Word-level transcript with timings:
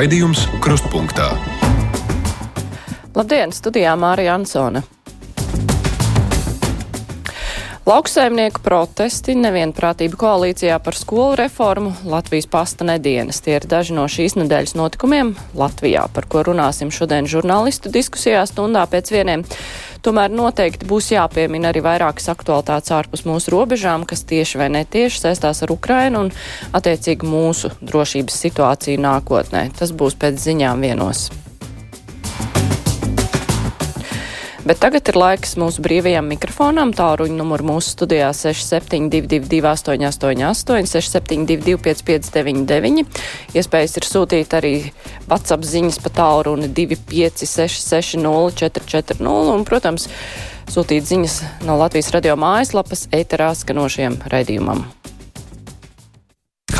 Raidījums 0.00 0.46
Krustpunktā. 0.64 1.26
Labdien, 3.12 3.50
studijā 3.52 3.92
Mārija 4.00 4.32
Ansone. 4.38 4.80
Lauksaimnieku 7.84 8.62
protesti, 8.64 9.34
nevienprātība 9.36 10.16
koalīcijā 10.22 10.78
par 10.80 10.96
skolu 10.96 11.34
reformu, 11.42 11.92
Latvijas 12.08 12.48
pasta 12.48 12.86
nedēļas. 12.88 13.42
Tie 13.44 13.58
ir 13.58 13.66
daži 13.68 13.98
no 13.98 14.06
šīs 14.08 14.38
nedēļas 14.40 14.72
notikumiem 14.80 15.34
Latvijā, 15.58 16.06
par 16.16 16.30
ko 16.32 16.46
runāsim 16.48 16.88
šodien 16.88 17.28
žurnālistu 17.28 17.92
diskusijā 17.92 18.46
stundā 18.48 18.86
pēc 18.88 19.12
vieniem. 19.12 19.44
Tomēr 20.00 20.32
noteikti 20.32 20.88
būs 20.88 21.10
jāpiemina 21.12 21.70
arī 21.70 21.82
vairākas 21.84 22.30
aktualitātes 22.32 22.94
ārpus 22.96 23.26
mūsu 23.28 23.52
robežām, 23.52 24.06
kas 24.08 24.24
tieši 24.28 24.62
vai 24.62 24.70
netieši 24.78 25.26
saistās 25.26 25.60
ar 25.66 25.74
Ukrainu 25.74 26.24
un 26.24 26.32
attiecīgi 26.76 27.28
mūsu 27.28 27.74
drošības 27.84 28.40
situāciju 28.46 29.04
nākotnē. 29.04 29.68
Tas 29.76 29.92
būs 29.92 30.16
pēc 30.20 30.40
ziņām 30.40 30.88
vienos. 30.88 31.28
Bet 34.60 34.76
tagad 34.82 35.08
ir 35.08 35.16
laiks 35.16 35.54
mūsu 35.56 35.80
brīvajam 35.80 36.26
mikrofonam. 36.28 36.90
Tāluņa 36.92 37.32
numuru 37.38 37.64
mūsu 37.70 37.94
studijā 37.94 38.28
6722, 38.36 39.62
888, 39.64 40.90
672, 40.90 41.78
559, 41.80 43.22
iespējas 43.56 43.96
ir 43.96 44.08
sūtīt 44.10 44.58
arī 44.60 44.74
WhatsApp 45.30 45.64
ziņas 45.64 46.00
pa 46.04 46.12
tālruni 46.20 46.68
256, 46.76 48.20
440, 48.60 49.24
un, 49.56 49.64
protams, 49.64 50.10
sūtīt 50.68 51.08
ziņas 51.08 51.40
no 51.64 51.80
Latvijas 51.80 52.12
radio 52.12 52.36
mājaslapas 52.36 53.08
ēterā 53.16 53.54
skanošiem 53.64 54.20
raidījumam. 54.28 54.84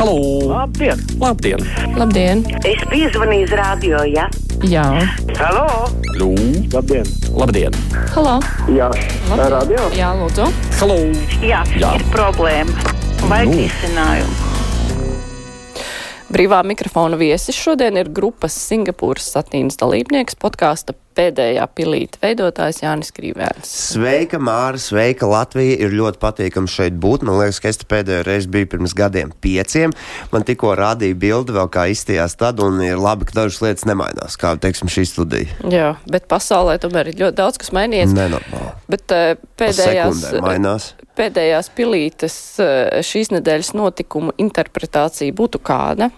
Halo! 0.01 0.17
Labdien! 0.49 0.97
Labdien! 1.21 1.59
Labdien! 1.93 2.39
Es 2.65 2.79
piezvanīju 2.89 3.45
uz 3.45 3.51
radio, 3.53 3.99
ja? 4.09 4.23
Jā, 4.65 4.85
Halo! 5.37 5.91
Lū! 6.17 6.29
Labdien! 6.73 7.05
Labdien! 7.37 7.77
halo! 8.15 8.39
Jā, 8.73 8.87
Labdien. 9.29 9.51
radio? 9.53 9.83
Jā, 9.93 10.09
lūdzu! 10.17 10.47
Halo! 10.79 10.97
Jā, 11.45 11.61
Jā. 11.77 11.91
ir 11.99 12.07
problēma. 12.09 12.73
Vajag 13.29 13.53
Nu. 13.53 13.59
risinājumu. 13.61 14.33
Brīvā 16.33 16.63
mikrofona 16.65 17.21
viesis 17.21 17.61
šodien 17.61 18.01
ir 18.01 18.09
grupas 18.09 18.57
Singapūras 18.57 19.29
satīnas 19.35 19.77
dalībnieks, 19.77 20.33
podkāsta 20.33 20.97
pēdējā 21.17 21.65
pilīta 21.75 22.21
veidotājs 22.21 22.81
Jānis 22.83 23.11
Krīvēns. 23.15 23.71
Sveika, 23.93 24.39
Māra, 24.41 24.79
sveika, 24.81 25.27
Latvija. 25.29 25.77
Ir 25.85 25.95
ļoti 25.95 26.21
patīkami 26.21 26.71
šeit 26.71 26.97
būt. 27.01 27.25
Man 27.27 27.39
liekas, 27.41 27.61
ka 27.61 27.71
es 27.71 27.81
te 27.81 27.87
pēdējo 27.89 28.25
reizi 28.27 28.51
biju 28.51 28.69
pirms 28.73 28.95
gadiem 28.97 29.33
pieciem. 29.43 29.93
Man 30.31 30.45
tikko 30.47 30.73
rādīja 30.79 31.17
bildi 31.21 31.55
vēl 31.57 31.69
kā 31.73 31.87
izstījās 31.93 32.37
tad, 32.39 32.63
un 32.63 32.81
ir 32.85 32.99
labi, 33.01 33.27
ka 33.29 33.41
dažas 33.41 33.61
lietas 33.65 33.87
nemainās, 33.89 34.39
kā, 34.41 34.55
teiksim, 34.61 34.91
šī 34.91 35.05
studija. 35.09 35.59
Jā, 35.71 35.93
bet 36.11 36.27
pasaulē 36.31 36.77
tomēr 36.81 37.11
ir 37.11 37.21
ļoti 37.25 37.39
daudz, 37.41 37.61
kas 37.61 37.73
mainījies. 37.75 38.15
Nenormāli. 38.17 38.73
Bet 38.91 39.15
eh, 39.15 39.35
pēdējās, 39.61 40.25
mainās. 40.43 40.91
pēdējās 41.19 41.71
pilītes 41.77 42.35
eh, 42.63 42.99
šīs 43.05 43.33
nedēļas 43.35 43.75
notikumu 43.77 44.35
interpretācija 44.41 45.35
būtu 45.37 45.61
kāda? 45.63 46.11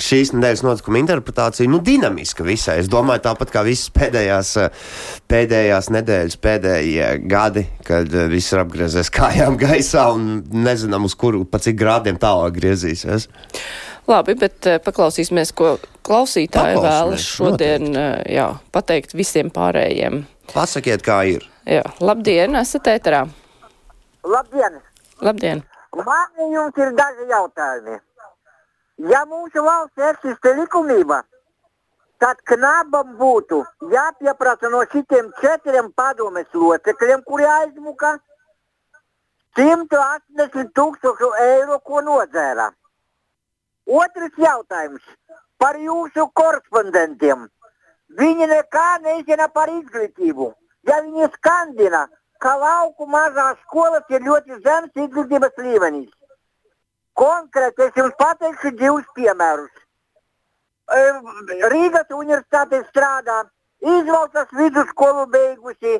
Šīs 0.00 0.32
nedēļas 0.32 0.62
notikuma 0.64 1.00
interpretācija, 1.02 1.68
nu, 1.68 1.82
dinamiska 1.84 2.46
visai. 2.46 2.78
Es 2.80 2.88
domāju, 2.92 3.24
tāpat 3.26 3.52
kā 3.52 3.64
visas 3.66 3.92
pēdējās, 3.92 4.52
eh, 4.62 4.82
pēdējās 5.28 5.90
nedēļas, 5.92 6.38
pēdējie 6.42 7.08
gadi, 7.28 7.66
kad 7.86 8.08
eh, 8.08 8.28
viss 8.32 8.54
ir 8.54 8.64
apgriezies 8.64 9.12
kājām 9.18 9.60
gaisā 9.60 10.08
un 10.16 10.42
nezinām, 10.64 11.08
uz 11.08 11.16
kuru, 11.18 11.44
pa 11.44 11.60
cik 11.62 11.76
grādiem 11.80 12.20
tālāk 12.22 12.56
griezīsies. 12.60 13.28
Labi, 14.10 14.34
bet 14.34 14.66
eh, 14.66 14.80
paklausīsimies, 14.82 15.52
ko 15.54 15.76
klausītāji 16.06 16.80
vēlas 16.82 17.22
šodien 17.22 17.92
eh, 17.94 18.22
jā, 18.34 18.48
pateikt 18.74 19.14
visiem 19.14 19.52
pārējiem. 19.54 20.24
Pasakiet, 20.50 21.04
kā 21.06 21.20
ir. 21.30 21.46
Jā, 21.68 21.84
labdien, 22.02 22.56
esat 22.58 22.90
ēterā. 22.90 23.22
Labdien! 24.26 24.80
Labdien! 25.22 25.62
Man 25.94 26.50
jums 26.50 26.78
ir 26.80 26.90
daži 26.98 27.28
jautājumi. 27.30 28.00
Ja 29.10 29.24
mūsu 29.26 29.62
valsts 29.66 30.02
eksistē 30.08 30.52
likumība, 30.60 31.22
tad 32.22 32.38
knabam 32.46 33.16
būtu 33.18 33.58
jāpieprasa 33.90 34.70
no 34.70 34.82
šitiem 34.92 35.32
četriem 35.40 35.88
padomes 35.98 36.46
locekļiem, 36.54 37.24
kuri 37.26 37.48
aizmuka 37.50 38.12
180 39.58 40.70
tūkstošu 40.78 41.32
eiro, 41.48 41.80
ko 41.82 42.04
nodzēra. 42.06 42.68
Otrs 43.90 44.38
jautājums 44.38 45.02
par 45.58 45.80
jūsu 45.82 46.28
korespondentiem. 46.38 47.48
Viņi 48.22 48.48
nekā 48.54 48.88
nezina 49.02 49.48
par 49.48 49.72
izglītību. 49.72 50.52
Ja 50.86 51.02
viņi 51.02 51.26
skandina, 51.34 52.06
ka 52.38 52.54
lauku 52.60 53.06
mazās 53.10 53.58
skolas 53.66 54.06
ir 54.14 54.22
ļoti 54.30 54.62
zems 54.62 54.94
izglītības 54.94 55.58
līmenis. 55.58 56.10
Konkrēti 57.18 57.86
es 57.86 57.96
jums 57.96 58.14
pateikšu 58.18 58.72
divus 58.78 59.08
piemērus. 59.16 59.72
Em, 60.96 61.26
Rīgas 61.72 62.10
universitātē 62.10 62.82
strādā 62.88 63.42
izvalkas 63.82 64.48
vidusskolu 64.56 65.26
beigusi 65.32 65.98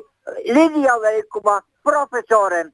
Lidija 0.57 0.95
Leikuma 1.03 1.59
profesore. 1.83 2.65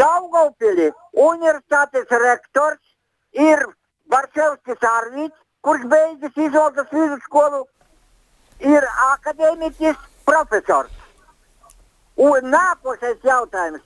Daugaupili 0.00 0.90
universitātes 1.12 2.10
rektors 2.24 2.80
ir 3.32 3.64
Varšavskis 4.10 4.86
Arvīts, 4.88 5.36
kurš 5.64 5.86
beidzis 5.90 6.36
izvalkas 6.46 6.90
vidusskolu, 6.92 7.64
ir 8.60 8.86
akadēmiķis 9.10 9.96
profesors. 10.28 10.92
Un 12.16 12.50
nākošais 12.52 13.24
jautājums. 13.26 13.82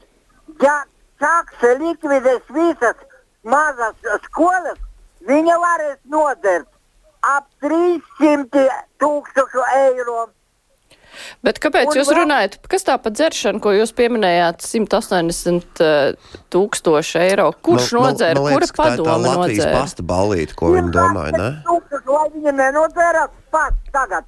Ja 0.63 0.83
sāks 1.23 1.63
likvidēt 1.81 2.51
visas 2.53 3.08
mazas 3.49 4.19
skolas, 4.29 4.81
viņa 5.29 5.61
varēs 5.63 6.01
nodert 6.13 6.69
ap 7.27 7.49
300 7.65 8.67
tūkstošu 9.03 9.65
eiro. 9.77 10.29
Bet 11.43 11.59
kāpēc 11.63 11.91
Un 11.91 11.99
jūs 11.99 12.11
runājat? 12.15 12.59
Kas 12.71 12.85
tā 12.87 12.95
pa 13.03 13.11
dzeršanu, 13.11 13.61
ko 13.65 13.73
jūs 13.75 13.91
pieminējāt, 13.97 14.63
180 14.63 15.83
eh, 15.83 16.33
tūkstoši 16.53 17.21
eiro? 17.25 17.49
Kurš 17.65 17.93
man- 17.97 18.13
nodzēra? 18.13 18.43
man 18.45 18.55
Kura 18.55 18.69
tā 18.69 18.77
padome 18.79 19.25
Latvijas 19.27 19.65
nodzēra? 19.65 19.81
pasta 19.81 20.03
balīte, 20.03 20.55
ko 20.55 20.73
viņi 20.77 20.93
domāja, 20.95 21.33
ne? 21.39 21.51
Tūkstoši, 21.67 22.09
lai 22.15 22.27
viņa 22.37 22.55
nenodara 22.61 23.25
pats 23.51 23.95
tagad. 23.95 24.25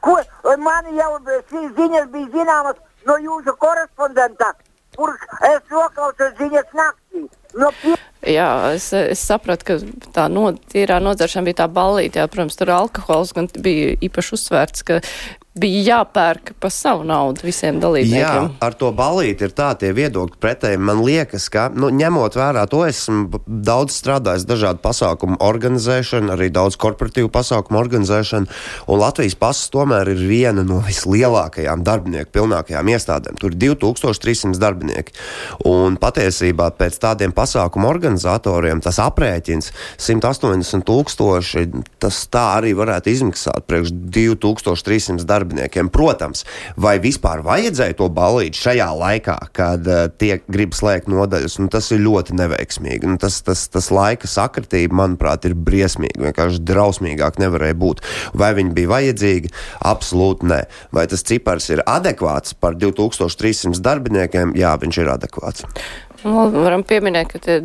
Ko, 0.00 0.16
man 0.58 0.86
jau 0.96 1.10
šīs 1.50 1.72
ziņas 1.76 2.06
bija 2.12 2.28
zināmas 2.36 2.78
no 3.06 3.16
jūsu 3.20 3.56
korespondenta, 3.58 4.54
kur 5.00 5.16
es 5.48 5.60
noklausos 5.72 6.36
ziņas 6.38 6.76
naktī. 6.76 7.26
No 7.58 7.72
pie... 7.80 7.96
Jā, 8.28 8.48
es, 8.76 8.90
es 8.92 9.22
sapratu, 9.24 9.64
ka 9.64 9.78
tā 10.12 10.26
no, 10.28 10.50
tīrā 10.72 10.98
nodzeršana 11.00 11.48
bija 11.48 11.62
tā 11.62 11.68
ballīte, 11.72 12.20
jā, 12.20 12.28
protams, 12.28 12.58
tur 12.60 12.74
alkohols 12.74 13.32
gan 13.36 13.48
bija 13.64 13.94
īpaši 14.04 14.34
uzsvērts, 14.36 14.84
ka 14.84 15.00
bija 15.58 15.80
jāpērk 15.96 16.52
pa 16.62 16.68
savu 16.70 17.02
naudu 17.08 17.42
visiem 17.42 17.74
Jā, 17.74 17.82
dalībniekiem. 17.82 18.44
ar 18.62 18.74
to 18.78 18.92
balīti 18.94 19.48
ir 19.48 19.54
tā, 19.56 19.72
tie 19.74 19.90
viedokļi 19.96 20.38
pretēji. 20.38 20.78
Man 20.78 21.02
liekas, 21.02 21.48
ka, 21.50 21.66
nu, 21.74 21.90
ņemot 21.90 22.36
vērā 22.38 22.62
to, 22.70 22.84
esmu 22.86 23.40
daudz 23.46 23.96
strādājis 23.98 24.46
dažādu 24.46 24.78
pasākumu 24.84 25.40
organizēšanu, 25.42 26.30
arī 26.36 26.52
daudz 26.54 26.78
korporatīvu 26.80 27.32
pasākumu 27.34 27.80
organizēšanu, 27.82 28.46
un 28.86 29.02
Latvijas 29.02 29.34
pasas 29.34 29.72
tomēr 29.74 30.12
ir 30.14 30.22
viena 30.22 30.62
no 30.66 30.78
vislielākajām 30.86 31.82
darbinieku 31.82 32.30
pilnākajām 32.38 32.92
iestādēm. 32.94 33.40
Tur 33.42 33.50
ir 33.50 33.58
2300 33.74 34.54
darbinieki. 34.62 35.18
Un 35.66 35.98
patiesībā 36.00 36.70
pēc 36.78 37.00
tādiem 37.02 37.34
pasākumu 37.34 37.90
organizatoriem 37.90 38.84
tas 38.84 39.02
aprēķins 39.02 39.72
180 39.98 40.86
tūkstoši, 40.86 41.66
tas 41.98 42.22
tā 42.30 42.46
arī 42.60 42.72
varētu 42.78 43.10
izmaksāt 43.16 43.66
priekš 43.66 43.92
2300 44.14 45.26
darbiniekiem. 45.40 45.90
Protams, 45.92 46.44
vai 46.80 46.98
vispār 47.02 47.42
vajadzēja 47.46 47.96
to 47.98 48.08
balīt 48.12 48.58
šajā 48.60 48.88
laikā, 49.00 49.36
kad 49.56 49.88
uh, 49.88 50.06
tiek 50.20 50.44
grib 50.50 50.76
slēgt 50.76 51.10
nodaļas, 51.10 51.58
nu, 51.62 51.70
tas 51.72 51.90
ir 51.94 52.04
ļoti 52.04 52.36
neveiksmīgi. 52.38 53.08
Nu, 53.10 53.18
tas, 53.20 53.40
tas, 53.46 53.66
tas 53.72 53.90
laika 53.94 54.30
sakritība, 54.30 55.00
manuprāt, 55.02 55.48
ir 55.48 55.56
briesmīga. 55.56 56.28
Vienkārši 56.28 56.62
drausmīgāk 56.68 57.40
nevarēja 57.42 57.78
būt. 57.80 58.04
Vai 58.38 58.52
viņi 58.58 58.76
bija 58.76 58.92
vajadzīgi? 58.94 59.54
Absolūti 59.90 60.50
nē. 60.50 60.60
Vai 60.96 61.06
tas 61.10 61.24
cipars 61.26 61.70
ir 61.72 61.84
adekvāts 61.88 62.54
par 62.60 62.78
2300 62.80 63.82
darbiniekiem? 63.84 64.54
Jā, 64.58 64.76
viņš 64.80 65.02
ir 65.02 65.12
adekvāts. 65.16 65.66
Nu, 66.20 66.42
varam 66.52 66.82
pieminēt, 66.84 67.30
ka 67.32 67.56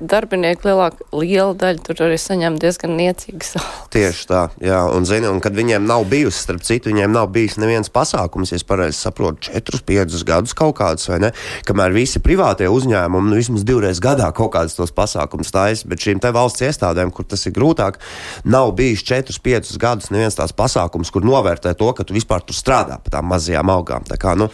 darbinieki 0.00 0.64
lielāka, 0.64 1.04
liela 1.12 1.52
daļa 1.58 1.82
tur 1.84 1.98
arī 2.06 2.16
saņem 2.20 2.56
diezgan 2.60 2.94
niecīgas 2.96 3.58
algas. 3.58 3.90
Tieši 3.92 4.24
tā, 4.30 4.40
jā, 4.64 4.78
un 4.96 5.04
zini, 5.08 5.28
un 5.28 5.42
kad 5.44 5.56
viņiem 5.56 5.84
nav 5.88 6.06
bijusi, 6.08 6.40
starp 6.40 6.64
citu, 6.64 6.88
viņiem 6.88 7.12
nav 7.12 7.28
bijis 7.34 7.58
neviens 7.60 7.92
pasākums, 7.92 8.54
ja 8.54 8.60
es 8.60 8.64
pareizi 8.68 8.96
saprotu, 9.02 9.50
4, 9.52 9.82
5 9.92 10.24
gadus 10.28 10.56
kaut 10.56 10.78
kāds, 10.80 11.04
vai 11.10 11.20
ne, 11.26 11.32
kamēr 11.68 11.92
visi 11.96 12.22
privātie 12.24 12.70
uzņēmumi, 12.72 13.32
nu, 13.32 13.38
vismaz 13.42 13.68
divreiz 13.68 14.00
gadā 14.00 14.30
kaut 14.32 14.54
kādas 14.56 14.78
tos 14.78 14.94
pasākums 14.96 15.52
taisa, 15.52 15.88
bet 15.88 16.08
šīm 16.08 16.24
te 16.24 16.32
valsts 16.32 16.64
iestādēm, 16.64 17.12
kur 17.12 17.28
tas 17.28 17.44
ir 17.44 17.56
grūtāk, 17.60 18.00
nav 18.48 18.72
bijis 18.78 19.04
4, 19.04 19.36
5 19.44 19.76
gadus 19.84 20.12
neviens 20.14 20.40
tās 20.40 20.56
pasākums, 20.56 21.12
kur 21.12 21.28
novērtē 21.28 21.76
to, 21.76 21.92
ka 21.92 22.08
tu 22.08 22.16
vispār 22.16 22.40
tur 22.40 22.56
strādā 22.56 23.02
pa 23.04 23.18
tām 23.18 23.28
mazajām 23.28 23.76
algām. 23.76 24.08
Tā 24.08 24.16
kā, 24.20 24.32
nu, 24.38 24.48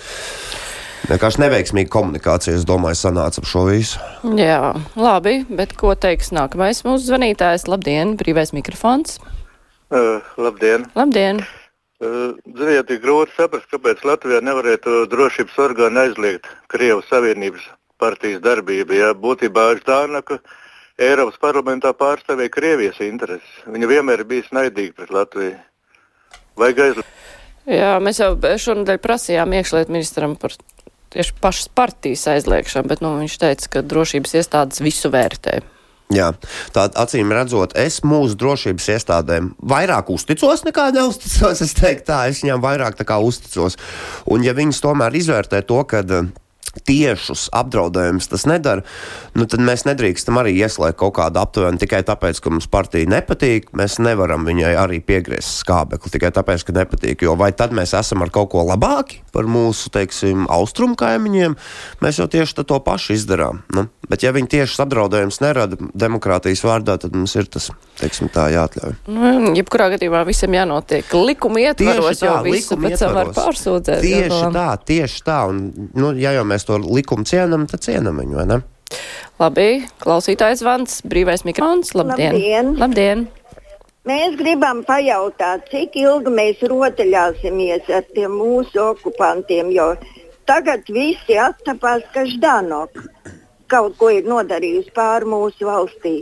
Vienkārši 1.05 1.43
neveiksmīga 1.43 1.91
komunikācija, 1.93 2.55
es 2.57 2.63
domāju, 2.65 2.97
sanāca 2.97 3.43
ap 3.43 3.49
šo 3.49 3.67
visu. 3.69 4.01
Jā, 4.41 4.73
labi, 4.97 5.43
bet 5.53 5.75
ko 5.77 5.93
teiks 6.01 6.33
nākamais 6.33 6.81
mūsu 6.87 7.11
zvanītājs? 7.11 7.67
Labdien, 7.69 8.15
brīvais 8.17 8.55
mikrofons. 8.57 9.19
Uh, 9.93 10.25
labdien! 10.41 10.87
Labdien! 10.97 11.43
Uh, 12.01 12.33
Ziniet, 12.57 12.89
ir 12.89 13.03
grūti 13.05 13.37
saprast, 13.37 13.69
kāpēc 13.75 14.01
Latvijā 14.09 14.41
nevarētu 14.49 15.05
drošības 15.13 15.61
orgāni 15.67 16.07
aizliegt 16.07 16.49
Krievijas 16.73 17.13
Savienības 17.13 17.69
partijas 18.01 18.41
darbību. 18.45 18.97
Ja 18.97 19.13
būtībā 19.13 19.75
Ždānaka 19.83 20.41
Eiropas 21.05 21.37
parlamentā 21.43 21.93
pārstāvēja 21.93 22.57
Krievijas 22.57 23.05
intereses. 23.05 23.57
Viņa 23.69 23.93
vienmēr 23.93 24.25
ir 24.25 24.31
bijusi 24.33 24.57
naidīga 24.57 25.03
pret 25.03 25.13
Latviju. 25.13 25.57
Vajag 26.65 26.87
aizliegt. 26.89 27.13
Jā, 27.69 27.97
mēs 28.01 28.21
jau 28.21 28.35
šonadēļ 28.41 29.05
prasījām 29.05 29.53
iekšliet 29.61 29.93
ministram 29.93 30.35
par 30.41 30.57
tieši 31.15 31.37
pašas 31.43 31.71
partijas 31.75 32.27
aizliekšanu, 32.35 32.91
bet 32.91 33.05
nu, 33.05 33.15
viņš 33.23 33.39
teica, 33.41 33.71
ka 33.71 33.87
drošības 33.87 34.37
iestādes 34.41 34.83
visu 34.85 35.13
vērtē. 35.15 35.63
Jā, 36.13 36.29
tā 36.75 36.85
acīm 37.01 37.33
redzot, 37.33 37.73
es 37.81 38.03
mūsu 38.05 38.37
drošības 38.39 38.91
iestādēm 38.93 39.55
vairāk 39.65 40.11
uzticos 40.13 40.67
nekā 40.67 40.91
neusticos. 40.95 41.63
Es 41.65 41.73
teiktu, 41.79 42.11
tā 42.11 42.19
es 42.29 42.43
viņām 42.45 42.61
vairāk 42.63 43.01
uzticos. 43.25 43.79
Un, 44.29 44.45
ja 44.45 44.53
viņas 44.53 44.83
tomēr 44.85 45.17
izvērtē 45.17 45.63
to, 45.65 45.81
ka 45.89 46.05
tiešus 46.89 47.49
apdraudējumus 47.55 48.31
tas 48.33 48.47
nedara, 48.51 48.85
nu, 49.39 49.47
tad 49.51 49.63
mēs 49.65 49.87
nedrīkstam 49.89 50.41
arī 50.41 50.57
ieslēgt 50.59 50.99
kaut 51.01 51.17
kādu 51.19 51.43
aptuveni 51.43 51.81
tikai 51.83 52.03
tāpēc, 52.07 52.41
ka 52.43 52.53
mums 52.53 52.69
partija 52.71 53.09
nepatīk. 53.11 53.71
Mēs 53.77 53.99
nevaram 54.03 54.47
viņai 54.49 54.75
arī 54.81 55.01
piegriezt 55.05 55.63
skābekli 55.63 56.15
tikai 56.17 56.33
tāpēc, 56.35 56.67
ka 56.67 56.77
nepatīk. 56.81 57.27
Jo 57.27 57.37
vai 57.41 57.53
tad 57.57 57.75
mēs 57.77 57.95
esam 57.97 58.25
ar 58.25 58.33
kaut 58.35 58.53
ko 58.55 58.65
labāki 58.67 59.23
par 59.35 59.49
mūsu, 59.51 59.91
teiksim, 59.95 60.47
austrumu 60.53 60.99
kaimiņiem, 60.99 61.57
mēs 62.05 62.21
jau 62.23 62.29
tieši 62.31 62.63
to 62.63 62.79
pašu 62.85 63.17
izdarām. 63.17 63.65
Nu? 63.75 63.89
Bet 64.09 64.25
ja 64.25 64.35
viņi 64.35 64.51
tiešus 64.53 64.83
apdraudējumus 64.85 65.41
nerada 65.41 65.79
demokrātijas 65.97 66.63
vārdā, 66.65 66.97
tad 67.01 67.15
mums 67.17 67.35
ir 67.39 67.49
tas, 67.51 67.71
teiksim, 68.01 68.29
tā 68.33 68.47
jāatļauj. 68.53 68.97
Nu, 69.09 69.55
jebkurā 69.57 69.89
gadījumā 69.95 70.23
visam 70.29 70.55
jānotiek 70.55 71.15
likuma 71.17 71.63
ietvaros, 71.63 72.11
Tieši 72.13 72.21
tā, 72.21 72.29
jo 72.31 72.43
visu 72.45 72.79
pēc 72.81 72.99
tam 73.01 73.17
var 73.17 73.33
pārsūdzēt. 73.37 74.05
Tieši 74.05 74.43
tā, 74.55 74.67
tieši 74.91 75.25
tā. 75.27 75.39
Un, 75.51 75.89
nu, 75.97 76.13
ja 76.21 76.35
jau 76.37 76.45
mēs 76.49 76.64
to 76.69 76.81
likumu 76.83 77.27
cienam, 77.29 77.69
tad 77.71 77.85
cienam 77.87 78.21
viņu, 78.23 78.41
vai 78.41 78.49
ne? 78.51 78.61
Labi, 79.41 79.71
klausītājs 80.03 80.63
Vans, 80.67 81.01
brīvais 81.09 81.43
mikrofons. 81.47 81.95
Labdien! 81.99 82.37
Labdien. 82.37 82.77
Labdien. 82.79 83.27
Mēs 84.05 84.35
gribam 84.37 84.83
pajautāt, 84.85 85.71
cik 85.73 85.95
ilgi 85.97 86.33
mēs 86.37 86.61
rotaļāsimies 86.69 87.87
ar 87.89 88.05
tiem 88.13 88.35
mūsu 88.37 88.83
okupantiem, 88.83 89.71
jo 89.73 89.95
tagad 90.45 90.85
visi 90.93 91.39
attapās, 91.41 92.05
ka 92.13 92.27
Ždanok 92.29 93.01
kaut 93.73 93.97
ko 93.97 94.11
ir 94.13 94.29
nodarījusi 94.29 94.93
pāri 94.93 95.31
mūsu 95.33 95.65
valstī. 95.71 96.19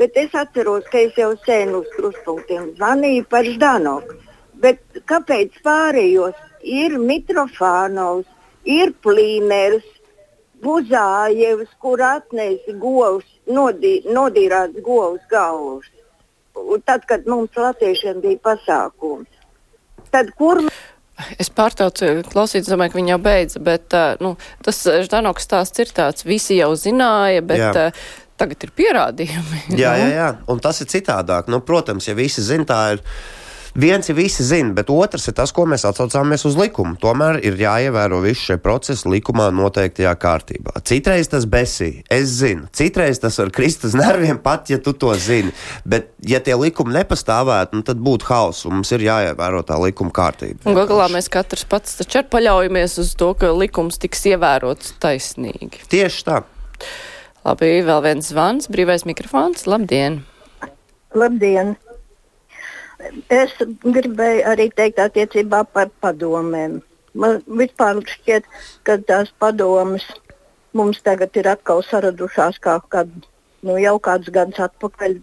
Bet 0.00 0.16
es 0.16 0.32
atceros, 0.32 0.86
ka 0.88 1.02
es 1.04 1.20
jau 1.20 1.34
sen 1.44 1.74
uz 1.76 1.92
kruspunktiem 1.98 2.72
zvanīju 2.78 3.28
par 3.28 3.44
Ždanoku. 3.44 4.16
Bet 4.64 4.80
kāpēc 5.10 5.60
pārējos 5.66 6.38
ir 6.64 6.96
Mitrofānovs, 7.02 8.30
ir 8.68 8.92
Plīners, 9.04 9.86
Buzājevs, 10.62 11.70
kur 11.78 12.02
atnesa 12.02 12.74
govs, 12.82 13.26
nodī, 13.46 14.00
nodīrāts 14.10 14.82
govs 14.82 15.22
galvas? 15.30 15.86
Un 16.58 16.82
tad, 16.82 17.04
kad 17.06 17.28
mums 17.30 17.54
latviešiem 17.54 18.18
bija 18.24 18.40
pasākums. 18.42 19.30
Tad 20.10 20.32
kur 20.38 20.64
Es 21.38 21.50
pārtraucu 21.50 22.22
klausīt, 22.30 22.68
domāju, 22.70 22.92
ka 22.92 22.98
viņa 23.00 23.10
jau 23.10 23.18
beidza, 23.22 23.60
bet 23.62 23.94
nu, 24.22 24.36
tas 24.62 24.78
Ždanoks 24.86 25.48
stāsts 25.48 25.82
ir 25.82 25.90
tāds, 25.94 26.22
visi 26.26 26.60
jau 26.60 26.70
zināja, 26.78 27.42
bet 27.42 27.58
Jā. 27.58 27.86
tagad 28.38 28.62
ir 28.62 28.72
pierādījumi. 28.78 29.64
Jā, 29.74 29.96
nu. 29.98 30.04
jā, 30.06 30.12
jā. 30.14 30.28
Un 30.54 30.62
tas 30.62 30.78
ir 30.84 30.90
citādāk. 30.92 31.50
Nu, 31.50 31.58
protams, 31.66 32.06
ja 32.06 32.14
visi 32.18 32.44
zina, 32.46 32.68
tā 32.68 32.80
ir. 32.94 33.02
Viens 33.78 34.08
ir 34.10 34.16
visi 34.18 34.42
zina, 34.42 34.72
bet 34.74 34.88
otrs 34.90 35.28
ir 35.30 35.36
tas, 35.38 35.52
ko 35.54 35.62
mēs 35.70 35.84
atsaucāmies 35.86 36.42
uz 36.48 36.56
likumu. 36.58 36.96
Tomēr 36.98 37.36
ir 37.46 37.60
jāievēro 37.60 38.18
visi 38.24 38.48
šie 38.48 38.56
procesi 38.58 39.06
likumā 39.06 39.52
noteiktajā 39.54 40.16
kārtībā. 40.18 40.74
Citreiz 40.88 41.30
tas 41.30 41.46
besī, 41.46 42.02
es 42.10 42.32
zinu, 42.40 42.66
citreiz 42.74 43.22
tas 43.22 43.38
var 43.38 43.52
krist 43.54 43.86
uz 43.86 43.94
nerviem, 43.94 44.40
pat 44.42 44.72
ja 44.72 44.80
tu 44.82 44.96
to 44.98 45.14
zini. 45.22 45.54
Bet, 45.86 46.10
ja 46.26 46.42
tie 46.42 46.58
likumi 46.58 46.96
nepastāvētu, 46.96 47.78
nu, 47.78 47.86
tad 47.86 48.02
būtu 48.02 48.26
hauss, 48.32 48.66
un 48.66 48.80
mums 48.80 48.90
ir 48.98 49.06
jāievēro 49.06 49.62
tā 49.68 49.78
likuma 49.78 50.10
kārtība. 50.10 50.66
Un 50.66 50.74
gal 50.74 50.90
galā 50.90 51.06
mēs 51.14 51.30
katrs 51.30 51.62
pats 51.70 52.00
taču 52.02 52.24
arī 52.24 52.32
paļaujamies 52.34 52.98
uz 53.04 53.14
to, 53.20 53.30
ka 53.38 53.54
likums 53.54 54.02
tiks 54.02 54.26
ievērots 54.34 54.96
taisnīgi. 54.98 55.86
Tieši 55.86 56.26
tā. 56.26 56.42
Labi, 57.46 57.76
vēl 57.86 58.08
viens 58.10 58.34
zvans, 58.34 58.66
brīvais 58.74 59.06
mikrofons. 59.06 59.70
Labdien! 59.70 60.24
Labdien! 61.14 61.78
Es 63.30 63.52
gribēju 63.84 64.44
arī 64.52 64.68
teikt 64.74 64.98
attiecībā 65.02 65.62
par 65.72 65.90
padomēm. 66.02 66.80
Man 67.18 67.42
vispār 67.60 68.00
šķiet, 68.02 68.46
ka 68.86 68.98
tās 69.06 69.30
padomas 69.38 70.04
mums 70.76 70.98
tagad 71.06 71.36
ir 71.38 71.48
atkal 71.50 71.82
saradušās 71.86 72.58
kā 72.62 72.78
kad, 72.92 73.10
nu, 73.62 73.78
jau 73.78 73.96
kādus 74.02 74.32
gadus 74.34 74.60
atpakaļ, 74.66 75.14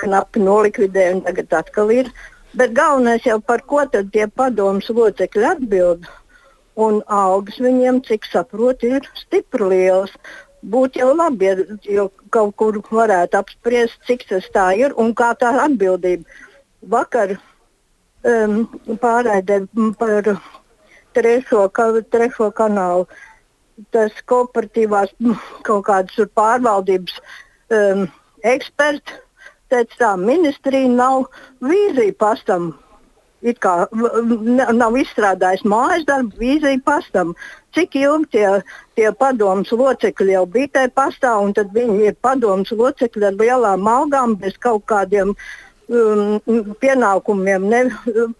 knapi 0.00 0.44
nolikvidēja 0.44 1.16
un 1.16 1.24
tagad 1.24 1.56
atkal 1.60 1.92
ir. 1.94 2.12
Bet 2.56 2.74
galvenais 2.76 3.24
jau 3.26 3.38
par 3.40 3.62
ko 3.72 3.84
tad 3.86 4.10
tie 4.12 4.26
padomus 4.26 4.90
locekļi 4.90 5.48
atbild. 5.54 6.06
Un 6.80 7.00
algas 7.06 7.58
viņiem, 7.60 8.00
cik 8.06 8.28
saprotu, 8.28 8.94
ir 8.96 9.08
stipri 9.18 9.72
lielas. 9.72 10.12
Būtu 10.60 11.00
jau 11.00 11.10
labi, 11.16 11.48
ja 11.48 11.56
jau 11.96 12.06
kaut 12.34 12.56
kur 12.60 12.78
varētu 12.92 13.38
apspriest, 13.40 14.00
cik 14.08 14.26
tas 14.28 14.48
tā 14.54 14.70
ir 14.76 14.96
un 15.00 15.14
kā 15.16 15.32
tā 15.40 15.52
atbildība. 15.64 16.28
Vakar 16.80 17.36
um, 18.24 18.62
pārraidē 19.00 19.62
par 19.98 20.30
trešo, 21.16 21.68
ka, 21.68 21.90
trešo 22.12 22.50
kanālu. 22.56 23.08
Tas 23.94 24.12
kooperatīvās 24.28 25.12
kaut 25.64 25.86
kādas 25.86 26.28
pārvaldības 26.36 27.16
um, 27.72 28.06
eksperts 28.44 29.14
teica, 29.70 29.96
tā 29.98 30.12
ministrija 30.20 30.90
nav 30.92 31.26
vīzija 31.64 32.16
pastam. 32.18 32.72
It 33.40 33.56
kā 33.64 33.86
nav 34.76 34.96
izstrādājis 35.00 35.62
mājas 35.64 36.04
darbu, 36.04 36.36
vīzija 36.42 36.82
pastam. 36.84 37.32
Cik 37.72 37.96
ilgi 37.96 38.36
tie, 38.36 38.48
tie 38.98 39.08
padomus 39.16 39.72
locekļi 39.72 40.34
jau 40.34 40.44
bija 40.44 40.68
tajā 40.74 40.90
pastā, 40.92 41.32
un 41.40 41.54
tad 41.56 41.72
viņi 41.72 42.10
ir 42.10 42.18
padomus 42.20 42.74
locekļi 42.76 43.30
ar 43.30 43.38
lielām 43.40 43.88
algām, 43.88 44.36
bez 44.36 44.58
kaut 44.60 44.84
kādiem 44.92 45.32
um, 45.90 46.74
pienākumiem, 46.82 47.66
ne, 47.70 47.82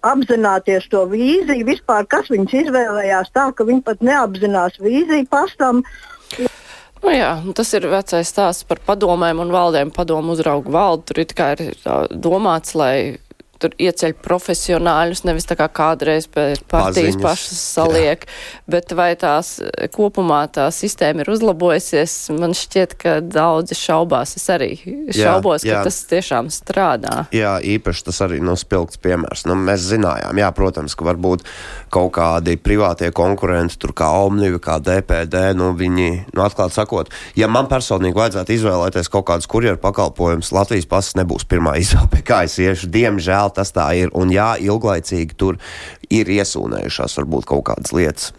apzināties 0.06 0.88
to 0.92 1.04
vīziju. 1.10 1.66
Vispār, 1.68 2.06
kas 2.10 2.30
viņus 2.32 2.56
izvēlējās 2.64 3.32
tā, 3.36 3.50
ka 3.54 3.66
viņi 3.68 3.84
pat 3.86 4.04
neapzinās 4.06 4.80
vīziju 4.82 5.28
pastam. 5.30 5.82
Nu 7.00 7.14
jā, 7.14 7.30
nu 7.44 7.54
tas 7.56 7.70
ir 7.76 7.86
vecais 7.88 8.28
stāsts 8.28 8.66
par 8.68 8.80
padomēm 8.84 9.40
un 9.40 9.52
valdēm. 9.54 9.92
Padomu 9.96 10.34
uzraugu 10.36 10.72
valdu. 10.74 11.08
Tur 11.08 11.22
kā 11.36 11.54
ir 11.56 11.74
tā, 11.80 12.02
domāts, 12.12 12.74
lai 12.76 13.16
tur 13.60 13.74
ieceļ 13.80 14.14
profesionāļus, 14.24 15.24
nevis 15.28 15.48
tā 15.48 15.56
kā 15.58 15.68
kādreiz 15.68 16.26
partijas 16.30 16.64
Paziņas, 16.70 17.18
pašas 17.22 17.60
saliek. 17.76 18.24
Bet 18.70 18.94
vai 18.96 19.12
tās 19.20 19.58
kopumā 19.94 20.42
tā 20.52 20.68
sistēma 20.74 21.24
ir 21.24 21.32
uzlabojusies? 21.32 22.14
Man 22.36 22.54
šķiet, 22.56 22.96
ka 23.00 23.16
daudzi 23.24 23.76
šaubās. 23.78 24.36
Es 24.40 24.46
arī 24.52 24.72
šaubos, 25.14 25.66
jā. 25.66 25.80
ka 25.80 25.90
tas 25.90 26.00
tiešām 26.10 26.50
strādā. 26.54 27.26
Jā, 27.36 27.58
īpaši 27.60 28.06
tas 28.08 28.22
arī 28.26 28.40
nav 28.44 28.58
spilgts 28.60 29.00
piemērs. 29.02 29.44
Nu, 29.50 29.58
mēs 29.58 29.84
zinājām, 29.90 30.40
jā, 30.40 30.50
protams, 30.56 30.96
ka 30.96 31.08
varbūt 31.10 31.44
kaut 31.92 32.12
kādi 32.16 32.56
privātie 32.60 33.10
konkurenti, 33.14 33.78
tur 33.80 33.94
kā 33.96 34.10
Omniva, 34.22 34.60
kā 34.62 34.78
DPD, 34.82 35.50
nu, 35.58 35.72
viņi, 35.76 36.10
nu, 36.32 36.44
atklāti 36.44 36.78
sakot, 36.78 37.10
ja 37.38 37.50
man 37.50 37.68
personīgi 37.70 38.16
vajadzētu 38.16 38.54
izvēlēties 38.54 39.10
kaut 39.12 39.26
kādus 39.30 39.50
kurjeru 39.50 39.80
pakalpojumus, 39.82 40.52
Latvijas 40.54 40.88
pasas 40.90 41.18
nebūs 41.18 41.46
pirmā 41.50 41.76
izvēle, 41.82 42.10
pie 42.14 42.22
kā 42.26 42.42
es 42.46 42.56
iešu. 42.62 42.90
Diemžēl 42.94 43.49
tas 43.56 43.72
tā 43.76 43.88
ir. 43.98 44.12
Un 44.16 44.32
jā, 44.34 44.52
ilglaicīgi 44.60 45.38
tur 45.38 45.58
ir 46.10 46.30
iesūnējušās 46.40 47.18
varbūt 47.20 47.48
kaut 47.50 47.66
kādas 47.72 47.94
lietas. 47.96 48.30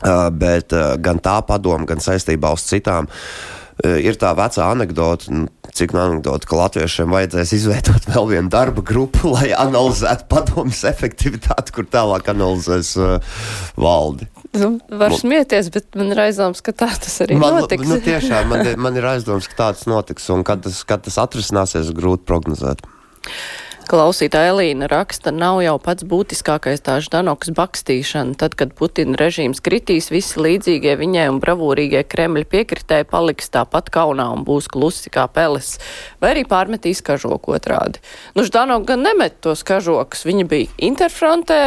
Uh, 0.00 0.30
bet 0.32 0.72
uh, 0.72 0.94
gan 1.02 1.18
tā 1.20 1.40
padoma, 1.44 1.84
gan 1.84 2.00
saistībā 2.00 2.54
uz 2.56 2.62
citām 2.64 3.10
uh, 3.10 3.96
ir 4.00 4.16
tā 4.16 4.30
vecā 4.38 4.70
anekdote, 4.72 5.28
nu, 5.34 5.48
cik 5.76 5.92
no 5.92 6.06
anekdote, 6.06 6.48
ka 6.48 6.56
latviešiem 6.56 7.12
vajadzēs 7.12 7.52
izveidot 7.58 8.08
vēl 8.14 8.30
vienu 8.30 8.52
darba 8.52 8.84
grupu, 8.86 9.34
lai 9.34 9.50
analizētu 9.52 10.24
padomus 10.30 10.82
efektivitāti, 10.88 11.74
kur 11.76 11.88
tālāk 11.90 12.30
analizēs 12.32 12.94
uh, 13.00 13.42
valdi. 13.80 14.30
Nu, 14.56 14.72
var 14.88 15.14
smieties, 15.14 15.68
bet 15.74 15.94
man 15.98 16.10
ir 16.10 16.24
aizdoms, 16.24 16.62
ka 16.64 16.74
tā 16.74 16.88
tas 16.90 17.20
arī 17.22 17.36
Man, 17.38 17.60
notiks. 17.60 17.86
nu, 17.86 18.00
tiešām, 18.02 18.48
man, 18.50 18.66
man 18.82 18.96
ir 18.98 19.06
aizdoms, 19.12 19.46
ka 19.50 19.58
tā 19.58 19.68
tas 19.76 19.86
notiks, 19.90 20.26
un 20.34 20.42
kad 20.46 20.64
tas, 20.64 20.80
kad 20.88 21.04
tas 21.06 21.20
atrisināsies, 21.22 21.92
grūti 21.94 22.26
prognozēt. 22.26 22.82
Klausītāja 23.90 24.52
Elīna 24.52 24.86
raksta, 24.86 25.32
nav 25.34 25.56
jau 25.64 25.72
pats 25.82 26.04
būtiskākais 26.06 26.78
tā 26.86 27.00
Ždanokas 27.02 27.50
bakstīšana. 27.56 28.36
Tad, 28.38 28.52
kad 28.54 28.70
Putina 28.78 29.16
režīms 29.18 29.58
kritīs, 29.66 30.12
visi 30.14 30.38
līdzīgie 30.38 30.92
viņai 31.00 31.24
un 31.32 31.40
bravūrīgie 31.42 32.04
Kremļa 32.06 32.46
piekritēji 32.52 33.08
paliks 33.10 33.50
tāpat 33.50 33.88
kaunā 33.90 34.28
un 34.36 34.44
būs 34.46 34.68
klusi 34.70 35.10
kā 35.10 35.24
peles, 35.34 35.72
vai 36.22 36.30
arī 36.36 36.44
pārmetīs 36.46 37.02
kažoku 37.02 37.56
otrādi. 37.56 37.98
Nu, 38.36 38.44
Ždanoka 38.46 38.92
gan 38.92 39.02
nemet 39.08 39.40
tos 39.42 39.64
kažokus, 39.66 40.22
viņa 40.28 40.46
bija 40.52 40.70
interfrontē, 40.86 41.58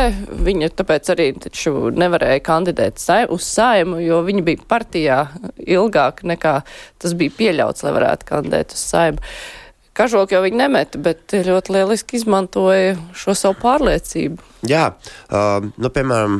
viņa 0.48 0.70
tāpēc 0.80 1.12
arī 1.12 1.26
taču 1.44 1.92
nevarēja 1.92 2.46
kandidēt 2.46 3.04
sai 3.04 3.26
uz 3.28 3.50
saimu, 3.50 4.00
jo 4.00 4.22
viņa 4.24 4.46
bija 4.48 4.64
partijā 4.72 5.20
ilgāk 5.60 6.24
nekā 6.24 6.56
tas 7.04 7.18
bija 7.20 7.36
pieļauts, 7.42 7.84
lai 7.84 7.94
varētu 8.00 8.32
kandidēt 8.32 8.78
uz 8.78 8.86
saimu. 8.94 9.20
Kažoku 9.94 10.34
jau 10.34 10.42
viņi 10.42 10.58
nemeta, 10.58 10.98
bet 11.02 11.36
ļoti 11.46 11.76
lieliski 11.76 12.18
izmantoja 12.18 12.96
šo 13.18 13.36
savu 13.38 13.60
pārliecību. 13.62 14.42
Jā, 14.66 14.88
uh, 15.30 15.68
nu, 15.78 15.92
piemēram, 15.94 16.40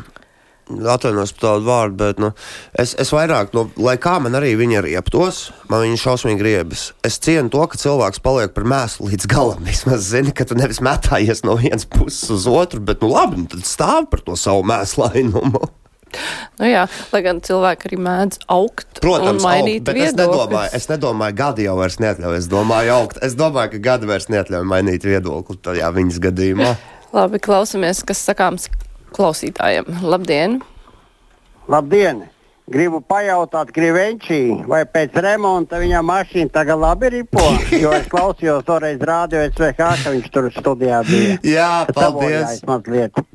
atvainojos 0.70 1.34
par 1.36 1.44
tādu 1.44 1.68
vārdu, 1.68 1.98
bet 2.00 2.22
nu, 2.24 2.32
es, 2.80 2.96
es 3.00 3.12
vairāk, 3.14 3.52
nu, 3.54 3.68
lai 3.84 3.96
kā 4.02 4.16
man 4.24 4.38
arī 4.40 4.54
viņa 4.60 4.84
rieptos, 4.86 5.44
man 5.70 5.84
viņa 5.86 6.00
šausmīgi 6.02 6.42
griebas. 6.42 6.88
Es 7.06 7.20
cienu 7.24 7.52
to, 7.54 7.62
ka 7.70 7.80
cilvēks 7.80 8.24
paliek 8.24 8.56
par 8.56 8.68
mēslu 8.70 9.12
līdz 9.12 9.30
galam. 9.30 9.64
Vismaz 9.70 10.10
zini, 10.10 10.34
ka 10.36 10.48
tu 10.50 10.58
nevis 10.60 10.82
metājies 10.84 11.46
no 11.48 11.58
vienas 11.60 11.86
puses 11.90 12.32
uz 12.34 12.50
otru, 12.50 12.82
bet, 12.82 13.04
nu, 13.04 13.12
labi, 13.14 13.44
nu, 13.44 13.50
tad 13.54 13.70
stāv 13.70 14.10
par 14.12 14.26
to 14.26 14.40
savu 14.40 14.66
mēslainumu. 14.74 15.66
Nu 16.62 16.70
jā, 16.70 16.84
lai 17.14 17.22
gan 17.26 17.40
cilvēki 17.44 17.90
arī 17.90 18.00
mēdz 18.06 18.44
augt 18.54 19.00
Protams, 19.04 19.42
un 19.42 19.42
mainīt 19.46 19.82
augt, 19.82 19.86
bet 19.90 19.96
es 19.98 20.12
viedokļus. 20.14 20.36
nedomāju, 20.44 20.74
es 20.80 20.90
nedomāju, 20.92 21.38
gadi 21.40 21.68
jau 21.68 21.78
vairs 21.80 21.98
neatļauj. 22.04 22.38
Es 22.42 22.50
domāju, 22.52 22.94
augt. 22.98 23.22
Es 23.26 23.38
domāju, 23.40 23.74
ka 23.76 23.84
gadi 23.92 24.10
vairs 24.12 24.30
neatļauj 24.34 24.68
mainīt 24.74 25.08
viedokli 25.08 25.58
tajā 25.70 25.90
viņas 25.96 26.20
gadījumā. 26.28 26.74
Labi, 27.14 27.40
klausamies, 27.44 28.04
kas 28.08 28.24
sakāms 28.30 28.70
klausītājiem. 29.14 29.90
Labdien! 30.02 30.62
Labdien! 31.70 32.26
Gribu 32.64 33.02
pajautāt 33.04 33.74
Krivenčī, 33.76 34.54
vai 34.72 34.86
pēc 34.88 35.18
remonta 35.20 35.82
viņa 35.82 36.00
mašīna 36.08 36.52
tagad 36.54 36.80
labi 36.80 37.10
ripo, 37.18 37.44
jo 37.76 37.92
es 37.92 38.08
klausījos 38.08 38.64
toreiz 38.64 39.04
rādio 39.04 39.42
SVH, 39.50 39.90
ka 40.00 40.14
viņš 40.14 40.30
tur 40.32 40.48
studijā 40.56 41.02
bija. 41.10 41.36
Jā, 41.44 41.68
paldies! 41.92 42.62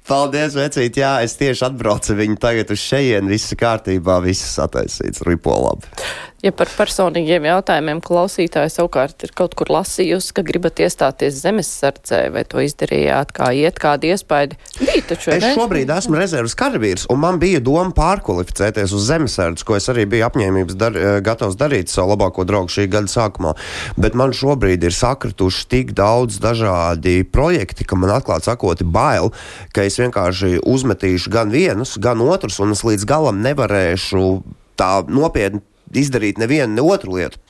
Paldies, 0.09 0.57
vecīt! 0.57 0.97
Jā, 1.03 1.19
es 1.27 1.37
tieši 1.37 1.67
atbraucu 1.69 2.17
viņu 2.17 2.39
tagad 2.41 2.73
uz 2.73 2.81
šejienu. 2.81 3.29
Viss 3.29 3.53
kārtībā, 3.61 4.17
viss 4.25 4.49
sataisīts, 4.57 5.21
ripo 5.29 5.61
labi. 5.61 5.93
Ja 6.39 6.53
par 6.55 6.69
personīgiem 6.71 7.49
jautājumiem 7.49 7.99
klausītāji 7.99 8.71
savukārt 8.71 9.25
ir 9.27 9.33
kaut 9.35 9.57
kur 9.59 9.73
lasījusi, 9.75 10.31
ka 10.37 10.45
gribat 10.47 10.79
iestāties 10.79 11.41
zemesardzē, 11.43 12.21
vai 12.31 12.45
to 12.47 12.63
izdarījāt, 12.63 13.33
kā 13.35 13.49
iet, 13.59 13.81
kādi 13.83 14.13
iespaidi, 14.13 14.55
bija 14.79 15.03
taču, 15.09 15.33
Es 15.35 15.43
ne? 15.43 15.51
šobrīd 15.57 15.91
esmu 15.91 16.15
rezerves 16.15 16.55
karavīrs, 16.59 17.09
un 17.11 17.19
man 17.25 17.41
bija 17.43 17.59
doma 17.59 17.91
pārkvalificēties 17.97 18.95
uz 18.95 19.09
zemesardzi, 19.09 19.67
ko 19.67 19.75
es 19.81 19.91
arī 19.91 20.05
biju 20.13 20.29
apņēmības 20.29 20.79
dar, 20.79 20.95
eh, 20.95 21.19
gatavs 21.27 21.59
darīt 21.59 21.91
savu 21.91 22.13
labāko 22.15 22.47
draugu 22.47 22.71
šī 22.71 22.87
gada 22.93 23.11
sākumā. 23.11 23.57
Bet 23.99 24.15
man 24.15 24.31
šobrīd 24.31 24.87
ir 24.87 24.95
sakrituši 24.95 25.67
tik 25.75 25.91
daudz 25.99 26.39
dažādi 26.39 27.25
projekti, 27.27 27.83
ka 27.83 27.99
man 27.99 28.15
atklāti 28.15 28.47
sakot, 28.47 28.79
ir 28.79 28.87
bail, 28.87 29.33
ka 29.75 29.83
es 29.83 29.99
vienkārši 29.99 30.63
uzmetīšu 30.63 31.35
gan 31.35 31.51
vienus, 31.51 31.99
gan 31.99 32.23
otrus, 32.23 32.61
un 32.63 32.71
es 32.79 32.87
līdz 32.87 33.11
galam 33.11 33.43
nevarēšu 33.43 34.23
tā 34.79 35.03
nopietni 35.11 35.65
izdarīt 35.97 36.41
nevienu, 36.41 36.75
ne 36.75 36.85
otru 36.85 37.19
lietu. 37.19 37.41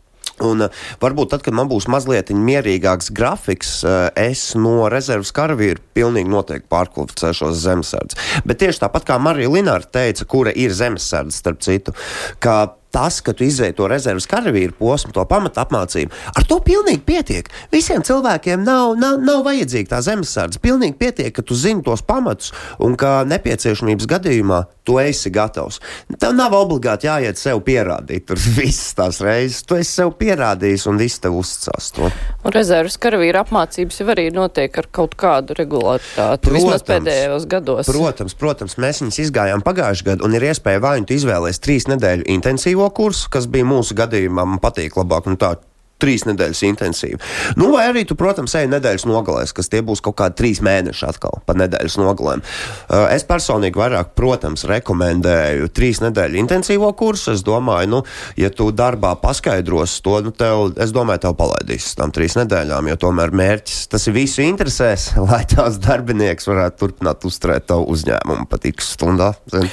Un, 0.45 0.63
uh, 0.63 0.83
varbūt 1.03 1.33
tad, 1.33 1.43
kad 1.43 1.57
man 1.57 1.67
būs 1.71 1.89
mazliet 1.91 2.31
mierīgāks 2.31 3.11
grafiks, 3.15 3.73
uh, 3.83 4.07
es 4.15 4.53
no 4.59 4.87
rezerves 4.93 5.33
karavīra 5.35 5.83
pilnīgi 5.99 6.31
noteikti 6.31 6.71
pārkvalificēšos 6.71 7.57
uz 7.57 7.65
zemesardzi. 7.65 8.21
Bet 8.47 8.63
tieši 8.63 8.85
tāpat 8.85 9.09
kā 9.09 9.19
Marija 9.23 9.51
Linārta 9.51 9.99
teica, 9.99 10.29
kura 10.31 10.55
ir 10.55 10.75
zemesardze, 10.79 11.35
starp 11.41 11.65
citu, 11.67 11.97
ka 12.39 12.78
tas, 12.95 13.21
ka 13.25 13.35
tu 13.37 13.47
izēji 13.47 13.77
to 13.79 13.89
rezerves 13.91 14.29
karavīru 14.31 14.77
posmu, 14.79 15.13
to 15.17 15.25
pamatu 15.29 15.63
apmācību, 15.63 16.15
ar 16.39 16.49
to 16.49 16.61
pilnīgi 16.65 17.05
pietiek. 17.07 17.51
Visiem 17.73 18.05
cilvēkiem 18.07 18.65
nav, 18.67 18.95
nav, 19.01 19.21
nav 19.25 19.45
vajadzīga 19.47 19.95
tā 19.97 20.03
zemesardze. 20.05 20.63
Pilnīgi 20.63 20.97
pietiek, 21.01 21.33
ka 21.35 21.45
tu 21.45 21.57
zini 21.59 21.85
tos 21.87 22.03
pamatus 22.07 22.53
un 22.83 22.97
ka 22.99 23.23
nepieciešamības 23.29 24.09
gadījumā 24.11 24.65
tu 24.89 24.97
esi 25.03 25.31
gatavs. 25.31 25.83
Tev 26.17 26.33
nav 26.37 26.55
obligāti 26.57 27.11
jāiet 27.11 27.37
sev 27.37 27.61
pierādīt 27.67 28.25
tur 28.31 28.41
visas 28.57 28.95
tās 28.97 29.21
reizes. 29.25 29.61
Tu 29.69 29.77
esi 29.83 30.01
sev 30.01 30.15
pierādījis 30.21 30.87
un 30.89 31.01
viss 31.01 31.21
tev 31.21 31.37
uzticās 31.37 31.93
to. 31.97 32.09
Un 32.41 32.55
rezerves 32.55 32.97
karavīra 33.01 33.45
apmācības 33.45 34.01
jau 34.01 34.09
arī 34.15 34.29
notiek 34.33 34.81
ar 34.81 34.89
kaut 34.95 35.17
kādu 35.21 35.57
regulāritāti, 35.59 36.55
vismaz 36.55 36.81
Protams. 36.81 36.89
pēdējos 36.89 37.49
gados. 37.53 37.93
Protams, 37.93 38.37
protams, 38.39 38.79
mēs 38.81 39.03
viņus 39.05 39.21
izgājām 39.27 39.65
pagājušajā 39.67 40.09
gadā, 40.09 40.25
un 40.25 40.39
ir 40.39 40.49
iespēja 40.49 40.81
vai 40.85 40.97
nu 41.05 41.13
izvēlēties 41.19 41.63
trīs 41.65 41.89
nedēļu 41.93 42.25
intensīvo 42.39 42.88
kursu, 42.95 43.31
kas 43.33 43.49
bija 43.51 43.69
mūsu 43.69 43.97
gadījumā, 43.99 44.45
man 44.45 44.63
patīk 44.63 44.97
labāk. 44.99 45.29
nu 45.29 45.39
Tā, 45.39 45.57
Trīs 45.99 46.23
nedēļas 46.29 46.61
intensīvi. 46.63 47.17
Nu, 47.59 47.73
vai 47.73 47.89
arī 47.91 48.05
tu, 48.07 48.15
protams, 48.19 48.53
ej 48.55 48.69
nedēļas 48.71 49.03
nogalēs, 49.11 49.51
kas 49.55 49.67
tie 49.67 49.81
būs 49.83 49.99
kaut 50.05 50.15
kādi 50.21 50.37
trīs 50.39 50.61
mēneši 50.63 51.07
atkal 51.09 51.41
pa 51.47 51.57
nedēļas 51.59 51.97
nogalēm. 51.99 52.45
Uh, 52.87 53.07
Es 53.19 53.25
personīgi 53.27 53.81
vairāk, 53.81 54.13
protams, 54.15 54.63
rekomendēju 54.69 55.67
trīs 55.75 55.99
nedēļu 56.05 56.39
intensīvo 56.39 56.93
kursu. 56.99 57.33
Es 57.35 57.43
domāju, 57.43 57.91
nu, 57.97 58.01
ja 58.39 58.53
tu 58.55 58.69
darbā 58.71 59.17
paskaidros 59.19 59.97
to, 60.05 60.21
nu, 60.23 60.31
tev, 60.31 60.77
es 60.79 60.95
domāju, 60.95 61.25
tev 61.25 61.35
palaidīs 61.41 61.91
tām 61.99 62.15
trīs 62.15 62.39
nedēļām, 62.39 62.93
jo 62.93 62.99
tomēr 63.09 63.35
mērķis 63.35 63.89
tas 63.91 64.07
ir 64.07 64.15
visu 64.21 64.45
interesēs, 64.47 65.11
lai 65.31 65.43
tās 65.51 65.81
darbinieks 65.83 66.47
varētu 66.47 66.79
turpināt 66.85 67.27
uzturēt 67.27 67.67
tavu 67.73 67.91
uzņēmumu 67.97 68.47
pat 68.53 68.71
x 68.71 68.95
stundā. 68.95 69.33
Zin? 69.51 69.67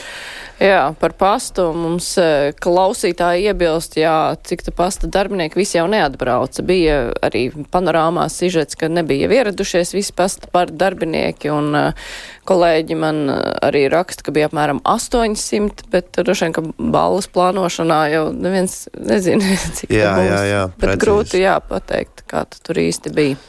Jā, 0.55 0.93
par 1.01 1.11
pastu 1.19 1.65
mums 1.75 2.13
eh, 2.21 2.53
klausītāji 2.63 3.49
iebilst, 3.49 3.97
jā, 3.99 4.13
cik 4.47 4.61
ta 4.63 4.71
pasta 4.71 5.09
darbinieki 5.11 5.59
visi 5.59 5.75
jau 5.75 5.83
neatbrauca. 5.91 6.63
Bija 6.63 6.99
arī 7.27 7.49
panorāmā 7.73 8.23
sižets, 8.31 8.77
ka 8.79 8.87
nebija 8.87 9.27
ieradušies 9.27 9.91
visi 9.97 10.15
pasta 10.15 10.47
par 10.53 10.71
darbinieki, 10.71 11.51
un 11.51 11.75
uh, 11.75 12.07
kolēģi 12.47 12.97
man 13.03 13.19
eh, 13.33 13.41
arī 13.67 13.83
raksta, 13.91 14.23
ka 14.23 14.31
bija 14.35 14.47
apmēram 14.47 14.79
800, 14.87 15.89
bet 15.91 16.15
droši 16.21 16.47
vien, 16.47 16.55
ka 16.55 16.63
balvas 16.79 17.27
plānošanā 17.35 17.99
jau 18.15 18.25
neviens 18.31 18.85
nezina, 18.95 19.59
cik 19.81 19.91
tā 19.91 19.99
Jā, 19.99 20.15
būs. 20.15 20.31
jā, 20.31 20.41
jā, 20.53 20.63
bet 20.71 20.81
precīzi. 20.87 21.03
grūti 21.03 21.43
jāpateikt, 21.43 22.25
kā 22.31 22.47
tu 22.47 22.63
tur 22.63 22.79
īsti 22.87 23.11
bija. 23.19 23.43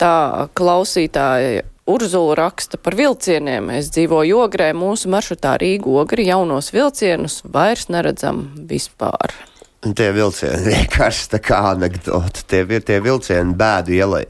Tā 0.00 0.14
klausītāja 0.56 1.66
Urzula 1.86 2.34
raksta 2.34 2.80
par 2.82 2.96
vilcieniem. 2.98 3.68
Es 3.78 3.92
dzīvoju 3.94 4.40
Ogrē, 4.42 4.72
mūsu 4.74 5.06
maršrutā 5.12 5.52
Rīga 5.62 5.92
Ogri 6.02 6.24
jaunos 6.26 6.72
vilcienus 6.74 7.44
vairs 7.46 7.86
neredzam 7.94 8.48
vispār. 8.66 9.36
Tie 9.96 10.08
vilcieni 10.14 10.66
vienkārši 10.72 11.28
tā 11.34 11.40
kā 11.42 11.60
anekdote. 11.72 12.42
Tie 12.50 12.62
ir 12.64 12.84
tie 12.86 12.98
vilcieni 13.04 13.54
bēdu 13.58 13.94
ielai. 13.96 14.22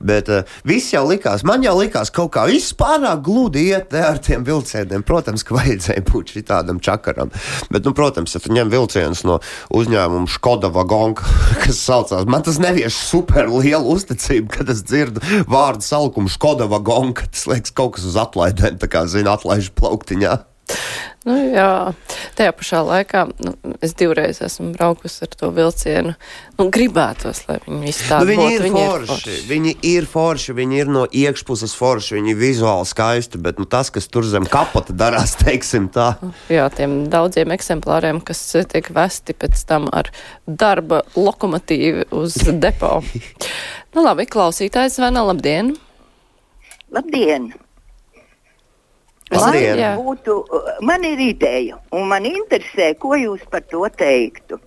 Bet 0.00 0.30
uh, 0.32 0.48
viss 0.68 0.92
jau 0.94 1.04
likās, 1.08 1.44
man 1.48 1.64
jau 1.66 1.74
likās 1.78 2.12
kaut 2.14 2.32
kā 2.36 2.46
viss 2.48 2.74
pārāk 2.78 3.24
gludi 3.26 3.66
iet 3.72 3.92
ne, 3.92 4.04
ar 4.12 4.20
tiem 4.22 4.46
vilcieniem. 4.46 5.04
Protams, 5.06 5.44
ka 5.46 5.56
vajadzēja 5.58 6.04
būt 6.08 6.36
šitādam 6.36 6.80
čakaram. 6.82 7.32
Bet, 7.72 7.84
nu, 7.84 7.94
protams, 7.96 8.36
ja 8.36 8.42
tu 8.42 8.54
ņem 8.54 8.72
vilcienus 8.72 9.24
no 9.28 9.40
uzņēmuma 9.74 10.30
Škoda 10.32 10.72
Vagonka, 10.72 11.28
kas 11.64 11.82
saucās, 11.82 12.28
man 12.30 12.46
tas 12.46 12.60
nevieš 12.62 13.00
super 13.10 13.50
lielu 13.52 13.96
uzticību, 13.96 14.48
kad 14.56 14.72
es 14.72 14.84
dzirdu 14.86 15.24
vārdu 15.50 15.84
salkumu 15.86 16.32
Škoda 16.32 16.70
Vagonka. 16.70 17.28
Tas 17.32 17.48
liekas 17.50 17.74
kaut 17.76 17.98
kas 17.98 18.08
uz 18.08 18.16
atlaidēm, 18.20 18.80
tā 18.80 18.90
kā 18.90 19.04
zina, 19.10 19.36
atlaižu 19.36 19.74
plauktiņā. 19.78 20.38
Nu, 21.22 21.36
jā, 21.54 21.92
tajā 22.34 22.52
pašā 22.58 22.80
laikā 22.82 23.20
nu, 23.46 23.52
es 23.84 23.92
divreiz 23.94 24.40
esmu 24.42 24.72
braukusi 24.74 25.22
ar 25.22 25.36
to 25.38 25.50
vilcienu. 25.54 26.14
Nu, 26.58 26.66
gribētos, 26.74 27.44
lai 27.46 27.60
viņi 27.62 27.78
visi 27.84 28.02
Nu, 28.02 28.08
tādi 28.10 28.32
viņi, 28.32 28.48
būtu. 28.48 28.82
ir 28.82 29.06
forši, 29.06 29.36
viņi 29.46 29.74
ir 29.92 30.08
forši, 30.10 30.56
viņi 30.58 30.80
ir 30.82 30.90
no 30.90 31.04
iekšpuses 31.06 31.76
forši, 31.78 32.16
viņi 32.18 32.34
ir 32.34 32.40
vizuāli 32.42 32.90
skaisti, 32.90 33.38
bet 33.38 33.62
nu, 33.62 33.68
tas, 33.70 33.92
kas 33.94 34.10
tur 34.10 34.26
zem 34.26 34.50
kapota 34.50 34.96
darās, 34.98 35.36
teiksim 35.44 35.86
tā. 35.94 36.16
Jā, 36.50 36.66
tiem 36.74 37.04
daudziem 37.12 37.54
eksemplāriem, 37.54 38.18
kas 38.26 38.42
tiek 38.74 38.90
vesti 38.90 39.38
pēc 39.38 39.62
tam 39.70 39.86
ar 39.94 40.10
darba 40.46 41.04
lokomotīvu 41.14 42.10
uz 42.18 42.40
depo. 42.50 42.98
nu, 43.94 44.02
labi, 44.02 44.26
klausītājs 44.26 44.98
zvana, 44.98 45.22
labdien! 45.30 45.76
Labdien! 46.92 47.52
Jā. 49.32 49.92
būtu, 49.96 50.34
man 50.84 51.04
ir 51.08 51.20
ideja, 51.24 51.78
un 51.94 52.08
man 52.10 52.26
interesē, 52.28 52.90
ko 53.00 53.14
jūs 53.16 53.40
par 53.48 53.62
to 53.70 53.86
teiktu. 53.96 54.58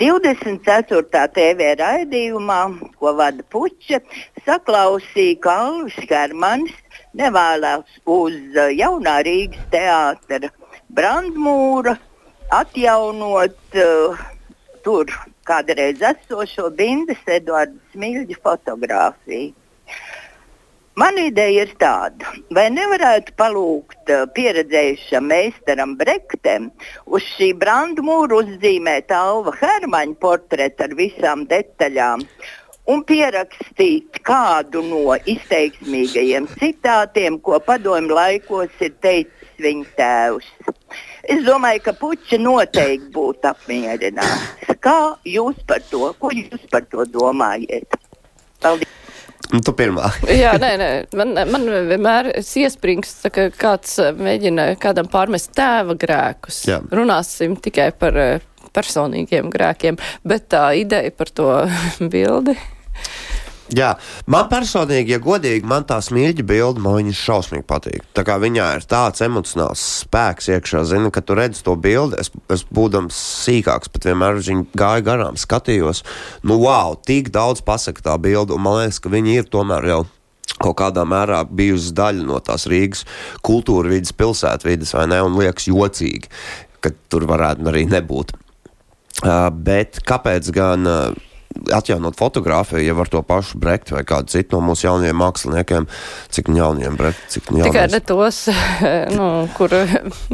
24. 0.00 1.24
TV 1.36 1.74
raidījumā, 1.80 2.60
ko 2.96 3.12
vada 3.18 3.44
Puķa, 3.52 4.00
saklausīja, 4.46 5.40
ka 5.44 5.56
Alvis 5.66 5.98
Hermans 6.08 6.72
nevēlas 7.16 8.00
uz 8.06 8.38
uh, 8.56 8.70
jaunā 8.72 9.18
Rīgas 9.26 9.68
teātra 9.74 10.52
brandmūra 10.96 11.96
atjaunot 12.56 13.78
uh, 13.82 14.24
tur 14.86 15.12
kādreiz 15.46 16.00
esošo 16.00 16.70
Bindas 16.78 17.22
Eduarda 17.26 17.76
Smilģa 17.92 18.40
fotografiju. 18.42 19.52
Man 20.96 21.18
ideja 21.20 21.66
ir 21.66 21.72
tāda, 21.76 22.30
vai 22.56 22.70
nevarētu 22.72 23.34
palūgt 23.36 24.12
uh, 24.14 24.22
pieredzējušam 24.32 25.26
meistaram 25.28 25.92
Brektam 26.00 26.70
uz 27.12 27.26
šī 27.34 27.50
brandmūra 27.60 28.38
uzzīmēt 28.38 29.12
Alva 29.12 29.52
Hermaņa 29.58 30.16
portretu 30.24 30.86
ar 30.86 30.96
visām 30.96 31.44
detaļām 31.50 32.24
un 32.88 33.04
pierakstīt 33.04 34.22
kādu 34.24 34.86
no 34.88 35.18
izteiksmīgajiem 35.34 36.48
citātiem, 36.56 37.40
ko 37.44 37.60
padomju 37.60 38.16
laikos 38.16 38.80
ir 38.80 38.96
teicis 39.04 39.60
viņa 39.60 39.94
tēvs. 40.00 40.52
Es 41.28 41.44
domāju, 41.44 41.84
ka 41.90 41.98
puķi 42.00 42.40
noteikti 42.40 43.12
būtu 43.12 43.52
apmierināts. 43.52 44.76
Kā 44.80 45.00
jūs 45.28 45.60
par 45.68 45.84
to, 45.92 46.06
ko 46.22 46.32
jūs 46.32 46.70
par 46.72 46.88
to 46.88 47.04
domājat? 47.12 48.00
Paldies! 48.64 49.05
Nu, 49.52 49.60
tu 49.62 49.72
pirmā. 49.76 50.10
Jā, 50.42 50.56
nē, 50.60 50.72
nē, 50.80 50.88
man, 51.18 51.34
man 51.52 51.66
vienmēr 51.90 52.32
iesprings, 52.40 53.14
ka 53.32 53.48
kāds 53.54 53.98
eh, 54.02 54.12
mēģina 54.16 54.72
kādam 54.82 55.10
pārmest 55.12 55.52
tēva 55.56 55.94
grēkus. 55.98 56.64
Jā. 56.70 56.80
Runāsim 56.94 57.54
tikai 57.62 57.92
par 57.98 58.18
eh, 58.20 58.46
personīgiem 58.76 59.50
grēkiem, 59.52 60.00
bet 60.26 60.50
tā 60.52 60.68
ideja 60.80 61.14
par 61.14 61.30
to 61.30 61.50
bildi. 62.12 62.56
Jā, 63.74 63.96
man 64.30 64.46
personīgi, 64.46 65.16
ja 65.16 65.18
godīgi, 65.22 65.66
man 65.66 65.82
tā 65.88 65.96
smilģa 66.04 66.44
bilde, 66.46 66.82
man 66.82 67.00
viņas 67.00 67.18
šausmīgi 67.18 67.64
patīk. 67.66 68.04
Tā 68.14 68.22
kā 68.26 68.36
viņā 68.38 68.66
ir 68.76 68.86
tāds 68.86 69.24
emocionāls 69.26 69.82
spēks 70.04 70.52
iekšā, 70.54 70.84
zini, 70.86 71.10
kad 71.14 71.26
tu 71.26 71.34
redz 71.34 71.64
to 71.66 71.74
bildi, 71.74 72.20
es, 72.22 72.30
es 72.52 72.62
būdams 72.70 73.18
sīkāks, 73.42 73.90
pat 73.90 74.06
vienmēr 74.06 74.38
viņu 74.38 74.68
gāju 74.78 75.06
garām, 75.08 75.40
skatījos, 75.40 76.04
nu 76.46 76.60
wow, 76.62 76.94
tik 76.94 77.32
daudz 77.34 77.64
pasaka 77.66 78.06
tā 78.06 78.14
bilde, 78.22 78.54
un 78.54 78.62
man 78.62 78.84
liekas, 78.84 79.02
ka 79.02 79.10
viņi 79.10 79.40
ir 79.40 79.50
tomēr 79.50 79.90
jau 79.90 80.00
kaut 80.62 80.78
kādā 80.78 81.02
mērā 81.02 81.42
bijusi 81.50 81.90
daļa 81.96 82.22
no 82.30 82.38
tās 82.44 82.68
Rīgas 82.70 83.02
kultūra 83.44 83.90
vidas, 83.90 84.14
pilsētvidas, 84.16 84.94
vai 84.94 85.08
ne, 85.10 85.20
un 85.26 85.36
liekas 85.42 85.66
jocīgi, 85.72 86.30
ka 86.80 86.94
tur 87.10 87.26
varētu 87.26 87.66
arī 87.66 87.88
nebūt. 87.90 88.36
Uh, 89.24 89.48
bet 89.50 90.02
kāpēc 90.06 90.48
gan 90.54 90.86
uh, 90.86 91.25
atjaunot 91.72 92.16
fotografiju, 92.18 92.82
ja 92.84 92.94
ar 93.00 93.08
to 93.12 93.22
pašu 93.26 93.58
Brektu 93.62 93.94
vai 93.96 94.02
kādu 94.08 94.30
citu 94.32 94.56
no 94.58 94.66
mūsu 94.70 94.86
jaunajiem 94.88 95.16
māksliniekiem, 95.20 95.86
cik 96.32 96.50
nu 96.52 96.60
jauniem 96.60 96.96
Brektu, 96.98 97.28
cik 97.36 97.50
nu 97.54 97.64
Tikai 97.66 97.86
ne 97.92 98.00
tos, 98.00 98.42
nu, 99.18 99.28
kur 99.56 99.72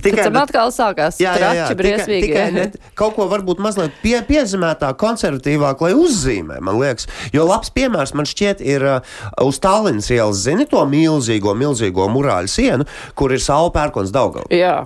Tikai 0.02 0.28
ne- 0.32 0.42
atkal 0.42 0.72
sākās 0.74 1.20
Jā, 1.22 1.34
jā, 1.38 1.52
jā, 1.58 1.66
trači 1.68 1.76
tikai, 1.76 1.80
briesmīgi. 1.82 2.26
tikai 2.26 2.46
ne, 2.56 2.66
kaut 3.00 3.16
ko 3.18 3.28
varbūt 3.30 3.62
mazliet 3.62 3.94
pie, 4.02 4.16
piezīmētāk, 4.28 4.98
konservatīvāk, 5.02 5.84
lai 5.86 5.92
uzzīmē, 5.98 6.58
man 6.64 6.80
liekas. 6.80 7.08
Jo 7.34 7.46
labs 7.48 7.70
piemērs 7.76 8.14
man 8.18 8.28
šķiet 8.28 8.64
ir 8.64 8.86
uh, 8.98 9.14
uz 9.44 9.60
Tallinas 9.62 10.10
ielas, 10.12 10.42
zini 10.46 10.66
to 10.70 10.82
milzīgo, 10.88 11.54
milzīgo 11.58 12.08
murāļu 12.12 12.50
sienu, 12.52 12.88
kur 13.18 13.32
ir 13.36 13.42
saule 13.44 13.70
pērkons 13.74 14.12
Daugava. 14.14 14.48
Jā. 14.52 14.82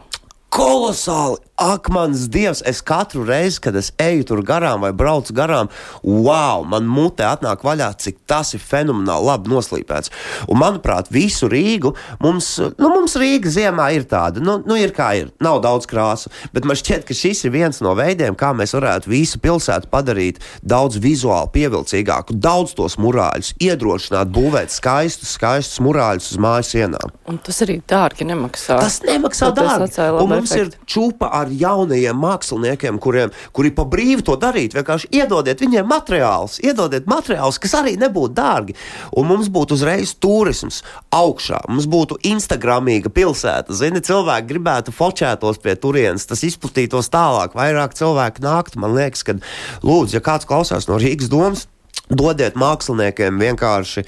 Kolosāli! 0.53 1.43
Ak, 1.57 1.89
mans 1.89 2.27
dievs, 2.29 2.61
es 2.69 2.83
katru 2.85 3.23
reizi, 3.25 3.63
kad 3.65 3.77
es 3.81 3.89
eju 4.03 4.27
tur 4.29 4.43
garām 4.45 4.83
vai 4.85 4.91
braucu 4.93 5.33
garām, 5.33 5.71
wow, 6.05 6.67
man 6.69 6.85
mutē 6.85 7.25
atnāk 7.31 7.63
vaļā, 7.65 7.89
cik 8.03 8.19
tas 8.29 8.53
ir 8.53 8.61
fenomenāli 8.61 9.25
labi 9.25 9.49
noslīpēts. 9.55 10.13
Un, 10.51 10.61
manuprāt, 10.61 11.09
visu 11.09 11.49
Rīgu 11.49 11.95
mums, 12.21 12.51
nu, 12.77 12.91
mums 12.93 13.17
Rīga 13.17 13.49
ziemā 13.55 13.87
ir 13.97 14.05
tāda, 14.11 14.43
nu, 14.45 14.59
nu 14.69 14.77
ir 14.77 14.93
kā 14.97 15.15
ir, 15.17 15.31
nav 15.41 15.63
daudz 15.65 15.89
krāsu, 15.89 16.29
bet 16.53 16.69
man 16.69 16.77
šķiet, 16.77 17.07
ka 17.09 17.17
šis 17.17 17.47
ir 17.49 17.55
viens 17.57 17.81
no 17.81 17.95
veidiem, 17.97 18.37
kā 18.37 18.53
mēs 18.57 18.77
varētu 18.77 19.15
visu 19.15 19.41
pilsētu 19.41 19.89
padarīt 19.89 20.43
daudz 20.61 21.01
vizuāli 21.01 21.55
pievilcīgāku, 21.57 22.37
daudz 22.37 22.77
tos 22.77 22.99
murāļus, 23.01 23.55
iedrošināt 23.65 24.29
būvēt 24.37 24.77
skaistus, 24.77 25.33
skaistus 25.39 25.81
murāļus 25.81 26.35
uz 26.35 26.45
mājas 26.45 26.75
sienām. 26.77 27.17
Un 27.33 27.41
tas 27.41 27.65
arī 27.65 27.81
dārgi 27.89 28.29
nemaksā. 28.29 28.77
Tas 28.83 29.01
nemaksā 29.09 29.51
dārgi. 29.57 29.89
Un 30.21 30.31
mums 30.31 30.53
efektu. 30.53 30.77
ir 30.77 30.93
čūpa 30.93 31.33
ar 31.41 31.46
jaunajiem 31.53 32.19
māksliniekiem, 32.21 32.99
kuriem, 33.03 33.33
kuri 33.57 33.73
pa 33.75 33.87
brīvu 33.89 34.25
to 34.27 34.37
darīt. 34.41 34.77
Vienkārši 34.77 35.11
iedodiet 35.15 35.63
viņiem 35.63 35.87
materiālus, 35.91 36.59
iedodiet 36.65 37.09
materiālus, 37.11 37.61
kas 37.63 37.77
arī 37.81 37.97
nebūtu 38.01 38.35
dārgi. 38.37 38.77
Un 39.17 39.29
mums 39.31 39.51
būtu 39.53 39.77
uzreiz 39.79 40.15
turisms 40.23 40.83
augšā. 41.15 41.63
Mums 41.71 41.89
būtu 41.91 42.19
Instagramīga 42.33 43.13
pilsēta. 43.13 43.77
Zini, 43.77 44.03
cilvēki 44.05 44.51
gribētu 44.51 44.95
fočētos 44.97 45.63
pie 45.63 45.77
turienes, 45.81 46.27
tas 46.29 46.45
izplatītos 46.47 47.11
tālāk, 47.13 47.57
vairāk 47.59 47.97
cilvēku 47.99 48.45
nāktu. 48.45 48.83
Man 48.83 48.97
liekas, 48.97 49.25
ka, 49.27 49.39
lūdzu, 49.87 50.19
ja 50.19 50.25
kāds 50.25 50.49
klausās 50.49 50.91
no 50.91 51.01
Rīgas 51.01 51.33
domas, 51.33 51.67
dodiet 52.11 52.59
māksliniekiem 52.59 53.41
vienkārši 53.43 54.07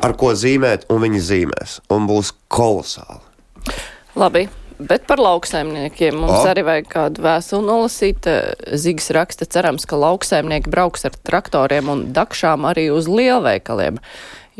ar 0.00 0.16
ko 0.18 0.32
zīmēt, 0.36 0.88
un 0.92 1.04
viņi 1.04 1.26
zīmēs. 1.26 1.80
Un 1.92 2.08
būs 2.10 2.34
kolosāli. 2.52 3.22
Labi. 4.18 4.48
Bet 4.80 5.04
par 5.08 5.20
lauksaimniekiem 5.20 6.16
mums 6.16 6.38
O. 6.38 6.44
o. 6.44 6.50
arī 6.50 6.64
vajag 6.64 6.86
kādu 6.92 7.24
vēstuli 7.24 7.66
nolasīt. 7.68 8.28
Zīgs 8.80 9.10
raksta, 9.16 9.48
cerams, 9.48 9.84
ka 9.88 9.98
lauksaimnieki 10.00 10.72
brauks 10.72 11.04
ar 11.08 11.16
traktoriem 11.26 11.90
un 11.92 12.06
dakšām 12.16 12.64
arī 12.70 12.88
uz 12.94 13.10
lielveikaliem. 13.10 14.00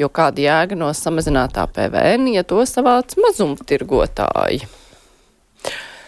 Jo 0.00 0.10
kāda 0.12 0.44
jēga 0.44 0.78
no 0.78 0.90
samazinātā 0.96 1.66
PVN, 1.72 2.28
ja 2.34 2.44
to 2.44 2.60
savāc 2.68 3.16
mazumtirgotāji? 3.20 4.68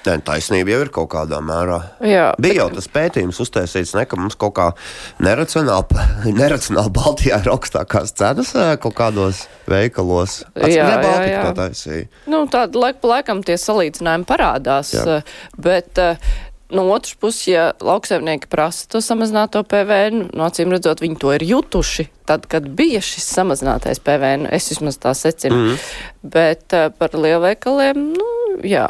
Nē, 0.03 0.17
taisnība 0.27 0.75
jau 0.75 0.81
ir 0.83 0.91
kaut 0.95 1.11
kādā 1.15 1.39
mērā. 1.45 1.79
Jā, 2.03 2.29
Bija 2.43 2.65
jau 2.65 2.69
tas 2.75 2.89
pētījums 2.91 3.39
uztaisīts, 3.45 3.95
ne, 3.95 4.05
ka 4.11 4.19
mums 4.19 4.35
kaut 4.41 4.57
kā 4.59 4.69
neracionāli, 5.23 6.07
neracionāli 6.41 6.95
Baltijā 6.97 7.39
ir 7.45 7.51
augstākās 7.55 8.15
cenas 8.19 8.55
kaut 8.83 8.97
kādos 8.99 9.47
veikalos. 9.71 10.41
Jā, 10.59 10.73
jā, 10.75 10.87
Baltika 10.99 11.35
jā. 11.35 11.43
to 11.45 11.53
taisīja. 11.61 12.07
Nu, 12.31 12.45
tāda 12.51 12.83
laika 12.83 13.03
pa 13.03 13.17
laikam 13.17 13.45
tie 13.47 13.59
salīdzinājumi 13.61 14.27
parādās, 14.29 14.95
Jā. 14.97 15.21
bet 15.63 16.01
no 16.73 16.89
otras 16.91 17.15
puses, 17.15 17.47
ja 17.49 17.71
lauksaimnieki 17.81 18.49
prasa 18.51 18.89
to 18.89 19.03
samazināto 19.05 19.63
PVN, 19.69 20.31
no 20.37 20.49
acīm 20.49 20.73
redzot, 20.73 21.03
viņi 21.05 21.19
to 21.21 21.33
ir 21.37 21.45
jutuši 21.47 22.09
tad, 22.29 22.47
kad 22.51 22.69
bija 22.77 23.03
šis 23.05 23.27
samazinātais 23.37 24.01
PVN, 24.03 24.49
es 24.55 24.71
vismaz 24.73 24.99
tā 25.03 25.13
secinu. 25.19 25.59
Mm. 25.59 25.81
Bet 26.35 26.77
eh, 26.77 26.89
par 26.99 27.17
lielveikaliem, 27.19 28.07
nu, 28.17 28.29
jā. 28.67 28.89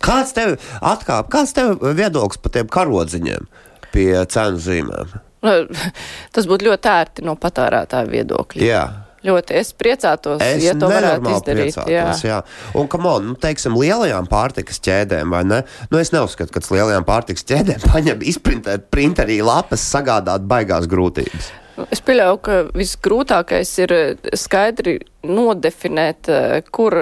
Kāds 0.00 0.32
tev 0.36 0.56
atkāp, 0.80 1.28
kāds 1.32 1.52
tev 1.56 1.76
viedoklis 1.96 2.40
par 2.40 2.54
tiem 2.56 2.70
karodziņiem 2.72 3.46
pie 3.92 4.08
cenu 4.32 4.60
zīmēm? 4.62 5.14
Nu, 5.44 5.52
Tas 6.34 6.48
būtu 6.48 6.68
ļoti 6.70 6.90
ērti 6.92 7.24
no 7.26 7.36
patērētāja 7.40 8.10
viedokļa. 8.10 8.64
Jā. 8.64 8.82
Ļoti 9.20 9.52
es 9.60 9.74
priecātos, 9.76 10.40
Es 10.40 10.62
ja 10.64 10.72
to 10.80 10.88
varētu 10.88 11.28
izdarīt. 11.28 11.74
priecātos, 11.76 12.22
jā. 12.24 12.38
Un, 12.72 12.86
kam 12.88 13.04
on, 13.04 13.26
nu, 13.32 13.34
teiksim, 13.36 13.74
lielajām 13.76 14.24
pārtikas 14.30 14.80
ķēdēm, 14.80 15.34
vai 15.34 15.42
ne? 15.44 15.58
Nu, 15.92 15.98
es 16.00 16.08
neuzskatu, 16.14 16.54
ka 16.54 16.62
tas 16.64 16.72
lielajām 16.72 17.04
pārtikas 17.04 17.44
ķēdēm 17.50 17.84
paņem, 17.84 18.24
izprintēt 18.32 18.86
printerī 18.88 19.42
lapas, 19.44 19.84
sagādāt 19.92 20.48
baigās 20.48 20.88
grūtības. 20.88 21.50
Es 21.92 22.00
pieļauju, 22.04 22.40
ka 22.48 22.56
visgrūtākais 22.76 23.74
ir 23.84 23.92
eh, 23.98 24.32
skaidri 24.40 24.96
nodefinēt, 25.28 26.28
eh, 26.32 26.62
kur 26.72 26.96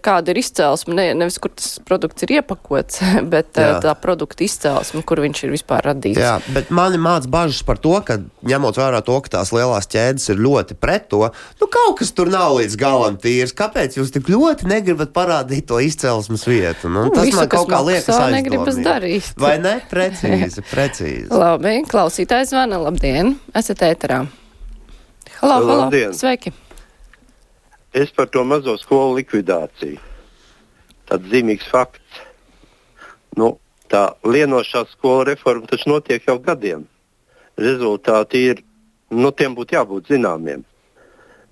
kāda 0.00 0.32
ir 0.32 0.38
izcelsme, 0.40 0.94
ne, 0.96 1.04
nevis 1.18 1.36
kur 1.42 1.50
tas 1.52 1.74
produkts 1.84 2.24
ir 2.24 2.32
iepakots, 2.38 3.00
bet 3.34 3.58
Jā. 3.58 3.66
Jā. 3.72 3.80
tā 3.84 3.92
produkta 4.00 4.44
izcelsme, 4.46 5.02
kur 5.04 5.20
viņš 5.20 5.42
ir 5.44 5.52
vispār 5.54 5.84
radīts. 5.90 6.20
Jā, 6.22 6.38
bet 6.54 6.70
mani 6.72 7.00
māca 7.02 7.28
bažas 7.32 7.60
par 7.66 7.80
to, 7.82 7.92
ka 8.06 8.16
ņemot 8.48 8.80
vērā 8.80 9.02
to, 9.04 9.18
ka 9.26 9.34
tās 9.36 9.52
lielās 9.52 9.90
ķēdes 9.92 10.30
ir 10.32 10.40
ļoti 10.46 10.78
pret 10.80 11.08
to, 11.12 11.28
nu 11.60 11.68
kaut 11.72 11.98
kas 12.00 12.14
tur 12.16 12.30
nav 12.32 12.56
līdz 12.60 12.78
galam 12.80 13.18
tīrs. 13.20 13.52
Kāpēc 13.58 13.98
jūs 14.00 14.14
tik 14.14 14.30
ļoti 14.32 14.70
negribat 14.70 15.12
parādīt 15.12 15.68
to 15.68 15.82
izcelsmes 15.82 16.46
vietu? 16.48 16.88
Nu, 16.88 17.04
Nu, 17.08 17.10
tas 17.14 17.26
visu, 17.26 17.36
man 17.40 17.48
kaut 17.50 17.66
kā 17.68 17.80
liekas 17.84 18.06
aizdomīgi. 18.08 18.36
negribas 18.38 18.76
darīt. 18.80 19.32
Vai 19.42 19.56
ne? 19.58 19.74
Precīzi, 19.90 20.62
precīzi. 20.72 21.26
Labi, 21.34 21.80
klausītājs 21.90 22.52
zvana. 22.54 22.78
Labdien, 22.86 23.34
esat 23.58 23.82
ēterā. 23.88 24.22
Halo, 25.42 25.54
halo. 25.58 25.76
Labdien. 25.82 26.12
Sveiki. 26.14 26.52
Es 27.92 28.10
par 28.10 28.30
to 28.32 28.44
mazo 28.44 28.78
skolu 28.80 29.18
likvidāciju. 29.18 30.00
Tāds 31.10 31.28
zīmīgs 31.28 31.68
fakts. 31.68 32.22
Nu, 33.36 33.58
tā 33.92 34.06
lienošā 34.24 34.86
skola 34.94 35.26
reforma 35.28 35.68
taču 35.68 35.90
notiek 35.92 36.24
jau 36.24 36.38
gadiem. 36.40 36.86
Rezultāti 37.60 38.46
ir, 38.48 38.62
nu, 39.12 39.28
tiem 39.36 39.56
būtu 39.56 39.76
jābūt 39.76 40.08
zināmiem. 40.08 40.64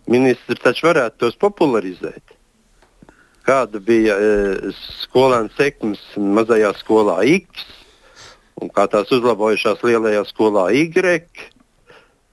Ministrs 0.09 0.64
taču 0.64 0.88
varētu 0.88 1.26
tos 1.26 1.37
popularizēt. 1.40 2.37
kāda 3.46 3.81
bija 3.83 4.14
e, 4.14 4.72
skolēna 5.03 5.50
sekmes 5.57 6.00
mazajā 6.16 6.70
skolā 6.79 7.16
X, 7.26 7.64
un 8.61 8.70
kā 8.70 8.85
tās 8.92 9.11
uzlabojušās 9.16 9.83
lielajā 9.83 10.22
skolā 10.29 10.68
Y, 10.76 11.24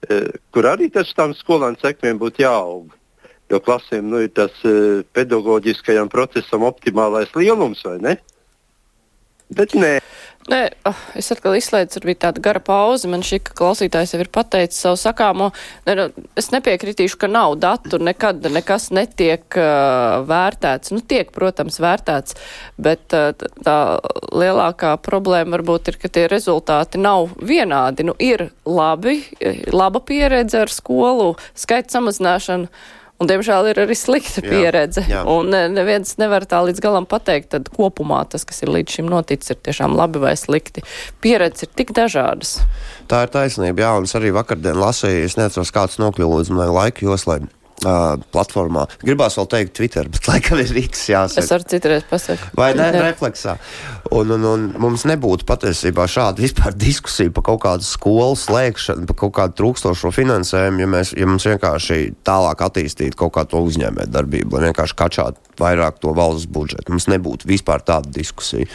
e, 0.10 0.20
kur 0.54 0.68
arī 0.70 0.92
tas 0.94 1.14
tam 1.18 1.34
skolēna 1.34 1.80
sekmēm 1.82 2.20
būtu 2.22 2.44
jāaug. 2.44 2.97
Jo 3.52 3.62
klasēm 3.64 4.10
nu, 4.12 4.22
ir 4.26 4.34
tas 4.36 4.56
e, 4.68 5.04
pedagoģiskajam 5.16 6.10
procesam 6.12 6.66
optimālais 6.68 7.32
lielums, 7.38 7.84
vai 7.88 8.00
ne? 8.04 8.18
Bet 9.56 9.78
nē. 9.80 9.98
Nē, 10.48 10.62
oh, 10.88 11.00
es 11.20 11.28
atkal 11.34 11.58
izslēdzu, 11.58 11.98
tur 11.98 12.06
bija 12.08 12.22
tāda 12.28 12.40
gara 12.44 12.62
pauze. 12.64 13.08
Man 13.12 13.24
šī 13.24 13.42
klausītājs 13.50 14.14
jau 14.14 14.20
ir 14.24 14.30
pateicis 14.32 14.80
savu 14.80 15.00
sakāmo. 15.00 15.50
Ne, 15.88 15.96
nu, 16.00 16.06
es 16.40 16.48
nepiekritīšu, 16.54 17.18
ka 17.20 17.28
nav 17.32 17.58
datu, 17.60 18.00
nekad 18.00 18.48
nekas 18.56 18.88
netiek 18.96 19.44
uh, 19.60 20.24
vērtēts. 20.28 20.94
Nu, 20.96 21.04
tiek, 21.04 21.34
protams, 21.36 21.82
vērtēts, 21.84 22.38
bet 22.80 23.16
uh, 23.16 23.34
tā 23.36 23.78
lielākā 24.32 24.94
problēma 25.04 25.58
varbūt 25.58 25.92
ir, 25.92 26.00
ka 26.00 26.12
tie 26.16 26.28
rezultāti 26.32 27.04
nav 27.04 27.34
vienādi. 27.44 28.08
Nu, 28.08 28.16
ir 28.16 28.50
labi, 28.64 29.20
laba 29.76 30.00
pieredze 30.00 30.64
ar 30.64 30.72
skolu, 30.72 31.34
skaita 31.60 32.00
samazināšanu 32.00 32.72
Un, 33.18 33.26
diemžēl 33.30 33.72
ir 33.72 33.80
arī 33.82 33.96
slikta 33.98 34.44
pieredze. 34.46 35.02
Jā, 35.08 35.22
jā. 35.22 35.22
Un 35.26 35.50
neviens 35.74 36.14
nevar 36.22 36.46
tā 36.50 36.60
līdz 36.68 36.82
galam 36.84 37.08
pateikt, 37.10 37.50
tad 37.56 37.72
kopumā 37.74 38.22
tas, 38.30 38.46
kas 38.46 38.62
ir 38.62 38.70
līdz 38.76 39.00
šim 39.00 39.10
noticis, 39.10 39.56
ir 39.56 39.62
tiešām 39.66 39.98
labi 39.98 40.22
vai 40.22 40.36
slikti. 40.38 40.86
Pieredze 41.24 41.66
ir 41.66 41.74
tik 41.80 41.96
dažādas. 41.98 42.60
Tā 43.10 43.24
ir 43.26 43.34
taisnība, 43.34 43.88
jā, 43.88 43.94
un 43.98 44.06
es 44.06 44.14
arī 44.20 44.34
vakardien 44.36 44.78
lasīju, 44.78 45.26
es 45.26 45.38
neatceros, 45.40 45.74
kāds 45.74 45.98
nokļuva 46.04 46.44
līdz 46.44 46.54
manai 46.54 46.70
laika 46.76 47.08
joslai 47.08 47.42
uh, 47.86 48.16
platformā. 48.34 48.86
Gribās 49.04 49.38
vēl 49.38 49.48
teikt 49.52 49.76
Twitter, 49.78 50.10
bet 50.12 50.28
laikam 50.32 50.62
ir 50.62 50.72
Rīgas 50.74 51.04
jāsaka. 51.12 51.44
Es 51.44 51.54
arī 51.54 51.70
citreiz 51.74 52.08
pasaku. 52.10 52.52
Vai 52.58 52.72
ne? 52.78 52.90
Refleksā. 52.96 53.58
Un, 54.16 54.32
un, 54.38 54.48
un 54.50 54.68
mums 54.82 55.06
nebūtu 55.10 55.48
patiesībā 55.50 56.08
šāda 56.10 56.44
vispār 56.44 56.76
diskusija 56.88 57.34
par 57.36 57.48
kaut 57.52 57.62
kādu 57.66 57.88
skolu 57.88 58.38
slēgšanu, 58.40 59.08
par 59.12 59.20
kaut 59.24 59.36
kādu 59.38 59.58
trūkstošo 59.62 60.14
finansējumu, 60.16 60.84
ja, 60.84 60.92
mēs, 60.98 61.14
ja 61.18 61.30
mums 61.30 61.48
vienkārši 61.50 62.02
tālāk 62.28 62.66
attīstītu 62.70 63.20
kaut 63.20 63.36
kādu 63.38 63.64
uzņēmē 63.68 64.10
darbību, 64.14 64.56
lai 64.56 64.70
vienkārši 64.70 64.98
kačātu 64.98 65.58
vairāk 65.62 66.02
to 66.02 66.14
valsts 66.18 66.50
budžetu. 66.52 66.94
Mums 66.94 67.10
nebūtu 67.12 67.50
vispār 67.50 67.84
tāda 67.86 68.12
diskusija. 68.14 68.70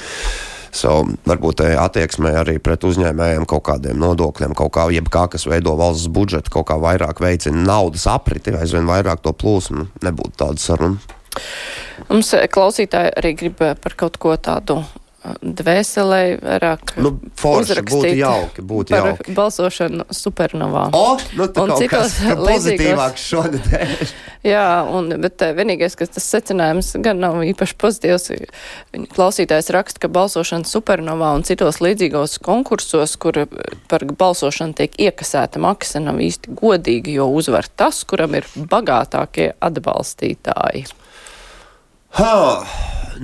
So, 0.73 1.03
varbūt 1.29 1.61
attieksmē 1.77 2.31
arī 2.41 2.55
pret 2.65 2.87
uzņēmējiem 2.89 3.45
kaut 3.51 3.67
kādiem 3.67 3.99
nodokļiem, 4.01 4.55
kaut 4.57 4.73
kā, 4.73 4.87
jebkā, 4.95 5.27
kas 5.35 5.45
veido 5.45 5.75
valsts 5.77 6.09
budžetu, 6.09 6.53
kaut 6.55 6.71
kā 6.71 6.79
vairāk 6.81 7.21
veicina 7.21 7.61
naudas 7.67 8.07
apriti, 8.09 8.55
aizvien 8.57 8.89
vairāk 8.89 9.21
to 9.21 9.35
plūsmu, 9.37 9.91
nebūtu 10.01 10.39
tāda 10.41 10.63
saruna. 10.63 11.19
Mums 12.09 12.33
klausītāji 12.57 13.13
arī 13.21 13.37
grib 13.37 13.61
par 13.61 13.97
kaut 14.01 14.17
ko 14.21 14.33
tādu 14.41 14.81
dvēselē 15.23 16.21
vairāk 16.43 16.95
nu, 16.99 17.13
būtu 17.39 18.15
jauki, 18.19 18.65
būtu 18.67 18.91
par 18.91 19.09
jauki. 19.13 19.35
balsošanu 19.37 20.07
supernovā. 20.11 20.89
O, 20.99 21.15
nu 21.39 21.47
tā 21.47 21.63
un 21.63 21.75
citos 21.79 22.17
pozitīvāks 22.49 23.27
šonadēļ. 23.31 23.93
Jā, 24.53 24.65
un, 24.91 25.13
bet 25.23 25.45
eh, 25.47 25.53
vienīgais, 25.55 25.95
kas 25.99 26.11
tas 26.17 26.27
secinājums 26.27 26.91
gan 27.05 27.23
nav 27.23 27.39
īpaši 27.47 27.77
pozitīvs, 27.79 28.27
klausītājs 29.15 29.71
raksta, 29.75 30.03
ka 30.03 30.11
balsošana 30.11 30.67
supernovā 30.67 31.31
un 31.37 31.47
citos 31.47 31.79
līdzīgos 31.85 32.41
konkursos, 32.43 33.15
kur 33.23 33.45
par 33.91 34.07
balsošanu 34.19 34.75
tiek 34.81 34.99
iekasēta 35.07 35.63
maksa, 35.63 36.03
nav 36.03 36.19
īsti 36.23 36.57
godīgi, 36.59 37.15
jo 37.21 37.31
uzvar 37.31 37.71
tas, 37.71 38.03
kuram 38.09 38.35
ir 38.41 38.51
bagātākie 38.59 39.53
atbalstītāji. 39.63 40.89
Ha, 42.13 42.65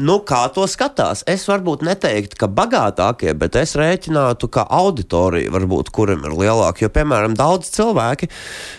nu, 0.00 0.14
kā 0.24 0.38
to 0.54 0.62
skatās? 0.70 1.20
Es 1.28 1.42
varbūt 1.48 1.82
neteiktu, 1.84 2.38
ka 2.40 2.48
bagātākie, 2.48 3.34
bet 3.36 3.58
es 3.60 3.74
rēķinātu, 3.76 4.48
ka 4.48 4.64
auditorija 4.64 5.52
varbūt 5.52 5.90
kuram 5.92 6.24
ir 6.24 6.36
lielāka. 6.38 6.86
Jo, 6.86 6.92
piemēram, 6.94 7.36
daudz 7.36 7.68
cilvēki 7.74 8.30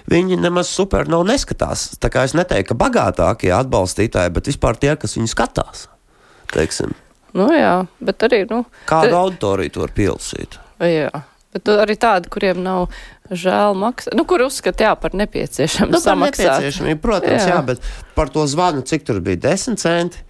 viņi 0.10 0.40
nemaz 0.42 0.72
super 0.74 1.06
nav 1.12 1.28
neskatās. 1.30 1.92
Tā 2.02 2.10
kā 2.10 2.26
es 2.26 2.34
neteiktu, 2.34 2.72
ka 2.72 2.80
bagātākie 2.88 3.54
atbalstītāji, 3.54 4.34
bet 4.34 4.50
vispār 4.50 4.82
tie, 4.82 4.96
kas 4.98 5.14
viņu 5.20 5.30
skatās. 5.30 5.86
Teiksim. 6.56 6.98
Nu, 7.38 7.52
jā, 7.54 7.76
bet 8.02 8.26
arī. 8.26 8.48
Nu, 8.50 8.64
Kādu 8.90 9.14
te... 9.14 9.20
auditoriju 9.20 9.76
to 9.76 9.86
var 9.86 9.94
pilsīt? 9.94 10.58
Jā. 10.82 11.12
Bet 11.56 11.70
arī 11.74 11.96
tādi, 11.98 12.30
kuriem 12.30 12.60
nav 12.62 12.92
žēl 13.34 13.74
maksāt, 13.78 14.14
nu, 14.18 14.26
kur 14.30 14.44
uzskata, 14.46 14.90
jā, 14.90 14.96
par 15.02 15.16
nepieciešamu 15.18 15.96
nu, 15.96 16.02
samaksāt. 16.04 16.60
Nepieciešamību, 16.62 17.02
protams, 17.02 17.42
jā. 17.42 17.56
jā, 17.56 17.62
bet 17.66 17.86
par 18.18 18.30
to 18.34 18.46
zvanu, 18.50 18.86
cik 18.86 19.08
tur 19.08 19.22
bija 19.26 19.42
10 19.50 19.82
centi. 19.82 20.26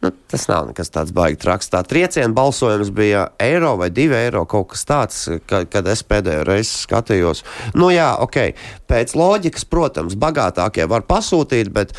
Nu, 0.00 0.08
tas 0.32 0.46
nav 0.48 0.64
nekas 0.70 0.88
tāds 0.88 1.12
baigi 1.12 1.36
traks. 1.42 1.68
Tā 1.68 1.82
trieciena 1.84 2.32
balsojums 2.32 2.88
bija 2.96 3.26
eiro 3.42 3.74
vai 3.76 3.90
divi 3.92 4.16
eiro, 4.16 4.46
kaut 4.48 4.70
kas 4.72 4.86
tāds, 4.88 5.18
kad, 5.50 5.66
kad 5.68 5.90
es 5.92 6.00
pēdējo 6.08 6.46
reizi 6.48 6.72
skatījos. 6.86 7.42
Nu, 7.76 7.90
jā, 7.92 8.08
ok, 8.24 8.38
pēc 8.88 9.12
loģikas, 9.20 9.66
protams, 9.68 10.16
bagātākie 10.16 10.86
var 10.88 11.04
pasūtīt, 11.10 11.68
bet 11.76 11.92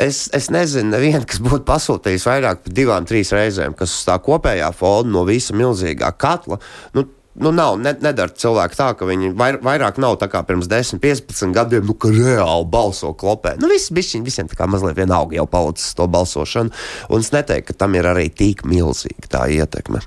es, 0.00 0.30
es 0.32 0.48
nezinu, 0.54 0.94
nevienu, 0.94 1.26
kas 1.28 1.42
būtu 1.44 1.66
pasūtījis 1.68 2.28
vairāk 2.30 2.64
par 2.64 2.78
divām, 2.78 3.08
trīs 3.10 3.34
reizēm, 3.36 3.76
kas 3.76 3.98
uz 3.98 4.06
tā 4.08 4.16
kopējā 4.24 4.72
fona 4.72 5.12
no 5.12 5.26
visa 5.28 5.52
milzīgā 5.58 6.08
katla. 6.16 6.56
Nu, 6.96 7.04
nu, 7.34 7.52
nav, 7.52 7.78
ne, 7.80 7.94
nedara 8.04 8.32
cilvēki 8.36 8.76
tā, 8.78 8.88
ka 8.98 9.08
viņi 9.08 9.32
vair, 9.38 9.58
vairāk 9.64 9.98
nav 10.02 10.18
tā 10.20 10.28
kā 10.32 10.42
pirms 10.46 10.68
10, 10.70 11.00
15 11.02 11.54
gadiem, 11.56 11.86
nu, 11.88 11.96
ka 11.96 12.12
reāli 12.12 12.68
balso 12.72 13.12
klopē. 13.16 13.54
Nu, 13.62 13.70
viss, 13.72 13.92
bišķiņ, 13.94 14.24
visiem 14.26 14.50
tā 14.50 14.58
kā 14.58 14.68
mazliet 14.70 14.98
vienalga 14.98 15.38
jau 15.38 15.46
palicis 15.50 15.96
to 15.98 16.08
balsošanu, 16.12 16.74
un 17.12 17.24
es 17.24 17.32
neteiktu, 17.34 17.72
ka 17.72 17.84
tam 17.84 17.96
ir 17.96 18.08
arī 18.10 18.28
tik 18.28 18.66
milzīga 18.68 19.30
tā 19.32 19.46
ietekme. 19.52 20.02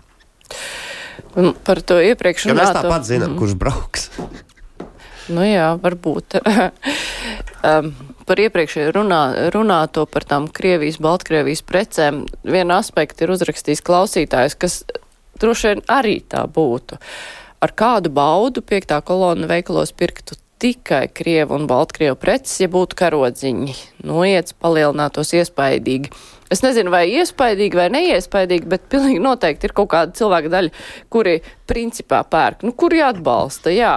Par 1.67 1.81
to 1.83 1.99
iepriekš 1.99 2.49
runāto. 2.49 2.61
Ja 2.61 2.67
mēs 2.69 2.77
tāpat 2.79 3.07
zinām, 3.09 3.33
mm. 3.33 3.39
kurš 3.41 3.55
brauks. 3.59 4.09
nu 5.35 5.43
jā, 5.47 5.71
varbūt. 5.81 6.37
um, 7.69 7.89
par 8.29 8.41
iepriekšēju 8.41 8.93
runā, 8.95 9.21
runāto 9.53 10.05
par 10.09 10.25
tām 10.29 10.47
Krievijas, 10.53 11.01
Baltkrievijas 11.03 11.65
precēm. 11.67 12.23
Vienu 12.47 12.77
aspektu 12.77 13.25
ir 13.25 13.33
uzrakstījis 13.35 13.83
klausītājs, 13.85 14.55
kas 14.61 14.79
droši 15.41 15.73
vien 15.73 15.85
arī 15.91 16.19
tā 16.31 16.45
būtu. 16.47 16.99
Ar 17.65 17.71
kādu 17.73 18.11
baudu 18.13 18.61
piektā 18.61 18.99
kolona 19.05 19.47
veikalos 19.49 19.93
pirktu 19.95 20.37
tikai 20.61 21.07
Krievu 21.13 21.55
un 21.57 21.67
Baltkrievu 21.67 22.15
preces, 22.19 22.59
ja 22.63 22.69
būtu 22.71 22.97
karodziņi. 22.99 23.75
Noiets 24.07 24.55
palielinātos 24.61 25.33
iespaidīgi. 25.35 26.11
Es 26.53 26.61
nezinu, 26.63 26.91
vai 26.93 27.07
iespaidīgi 27.09 27.77
vai 27.79 27.87
neiespaidīgi, 27.93 28.69
bet 28.69 28.85
pilnīgi 28.91 29.21
noteikti 29.23 29.67
ir 29.67 29.73
kaut 29.75 29.89
kāda 29.95 30.15
cilvēka 30.15 30.51
daļa, 30.53 30.83
kuri 31.13 31.39
principā 31.69 32.21
pērk, 32.29 32.63
nu, 32.67 32.75
kuri 32.77 33.01
atbalsta, 33.05 33.73
jā. 33.73 33.95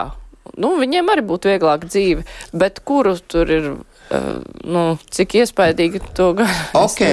Nu, 0.58 0.72
viņiem 0.80 1.12
arī 1.12 1.22
būtu 1.28 1.52
vieglāk 1.52 1.84
dzīve, 1.86 2.24
bet 2.56 2.80
kuru 2.88 3.14
tur 3.20 3.52
ir 3.52 3.68
uh, 3.74 4.40
nu, 4.64 4.86
cik 5.12 5.36
iespaidīgi 5.42 6.02
to 6.16 6.32
gan. 6.40 6.50
Ok, 6.84 7.04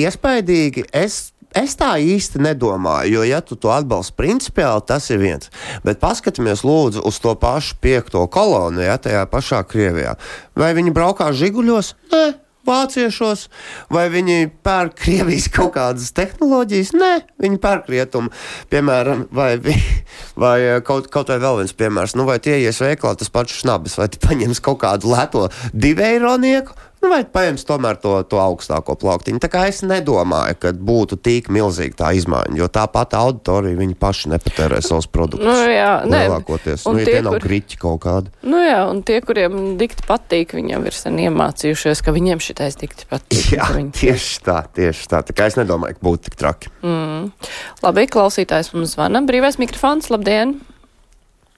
iespaidīgi. 0.00 0.88
Es 0.96 1.28
Es 1.56 1.72
tā 1.74 1.96
īsti 1.98 2.38
nedomāju, 2.44 3.16
jo, 3.16 3.22
ja 3.26 3.40
tu 3.42 3.56
to 3.58 3.72
atbalsti 3.74 4.14
principiāli, 4.14 4.84
tas 4.86 5.08
ir 5.10 5.18
viens. 5.18 5.50
Bet 5.82 5.98
paskatīsimies, 6.02 6.62
lūdzu, 6.62 7.02
uz 7.06 7.18
to 7.18 7.34
pašu 7.34 7.80
piekto 7.82 8.22
kolonu, 8.30 8.84
ja 8.84 8.94
tajā 9.02 9.24
pašā 9.30 9.64
Krievijā. 9.66 10.14
Vai 10.54 10.70
viņi 10.78 10.94
braukā 10.94 11.32
žiguļos? 11.34 11.96
Nē. 12.14 12.28
Vāciešos, 12.70 13.46
vai 13.88 14.04
viņi 14.12 14.50
pērk 14.62 14.92
Krievijas 15.00 15.48
kaut 15.56 15.72
kādas 15.78 16.12
tehnoloģijas? 16.14 16.92
Nē, 16.92 17.12
viņi 17.40 17.58
pērk 17.62 17.88
rietumu, 17.90 18.30
piemēram, 18.70 19.24
vai, 19.34 19.54
vai 20.44 20.58
kaut, 20.86 21.08
kaut 21.10 21.32
vai 21.32 21.40
vēl 21.42 21.62
viens 21.62 21.74
piemērs. 21.74 22.14
Nu, 22.20 22.28
vai 22.28 22.36
tie 22.44 22.60
ies 22.60 22.78
veiklā 22.84 23.16
tas 23.18 23.32
pats 23.32 23.62
šnabis, 23.62 23.96
vai 23.98 24.10
tu 24.12 24.20
paņems 24.22 24.62
kaut 24.62 24.82
kādu 24.84 25.10
lēto 25.10 25.48
divu 25.72 26.04
eiro 26.04 26.36
nieku, 26.38 26.76
Nu, 27.00 27.08
vai 27.08 27.22
paņems 27.24 27.62
tomēr 27.64 27.96
to, 28.00 28.12
to 28.28 28.36
augstāko 28.42 28.92
plauktiņu. 29.00 29.40
Tā 29.40 29.48
kā 29.48 29.62
es 29.70 29.80
nedomāju, 29.88 30.58
ka 30.60 30.72
būtu 30.76 31.16
tik 31.24 31.48
milzīga 31.52 31.96
tā 32.02 32.10
izmaiņa, 32.18 32.58
jo 32.60 32.68
tāpat 32.72 33.16
auditorija 33.16 33.78
viņi 33.78 33.96
paši 34.00 34.32
nepatērē 34.34 34.82
savus 34.84 35.08
produktus. 35.08 35.48
Nu, 35.48 35.72
jā, 35.72 35.94
lielākoties. 36.04 36.84
Un 36.84 36.98
nu, 36.98 37.06
tie, 37.06 37.16
ja 37.16 37.22
tie 37.22 37.24
nav 37.24 37.38
kur... 37.38 37.46
griķi 37.48 37.80
kaut 37.80 38.02
kādi. 38.04 38.34
Nu 38.44 38.60
jā, 38.60 38.82
un 38.90 39.00
tie, 39.06 39.22
kuriem 39.24 39.58
dikti 39.80 40.04
patīk, 40.08 40.52
viņiem 40.60 40.84
ir 40.92 40.98
sen 40.98 41.16
iemācījušies, 41.24 42.04
ka 42.04 42.16
viņiem 42.16 42.44
šitais 42.44 42.76
dikti 42.80 43.08
patīk. 43.08 43.48
Jā, 43.56 43.72
viņi... 43.78 43.94
tieši 44.02 44.40
tā, 44.44 44.60
tieši 44.76 45.12
tā. 45.14 45.24
Tā 45.24 45.36
kā 45.36 45.48
es 45.48 45.56
nedomāju, 45.56 45.96
ka 45.96 46.04
būtu 46.10 46.28
tik 46.28 46.36
traki. 46.40 46.74
Mm. 46.84 47.30
Labi, 47.80 48.08
klausītājs 48.12 48.74
mums 48.76 48.98
zvana. 48.98 49.24
Brīvais 49.24 49.56
mikrofons, 49.62 50.12
labdien! 50.12 50.58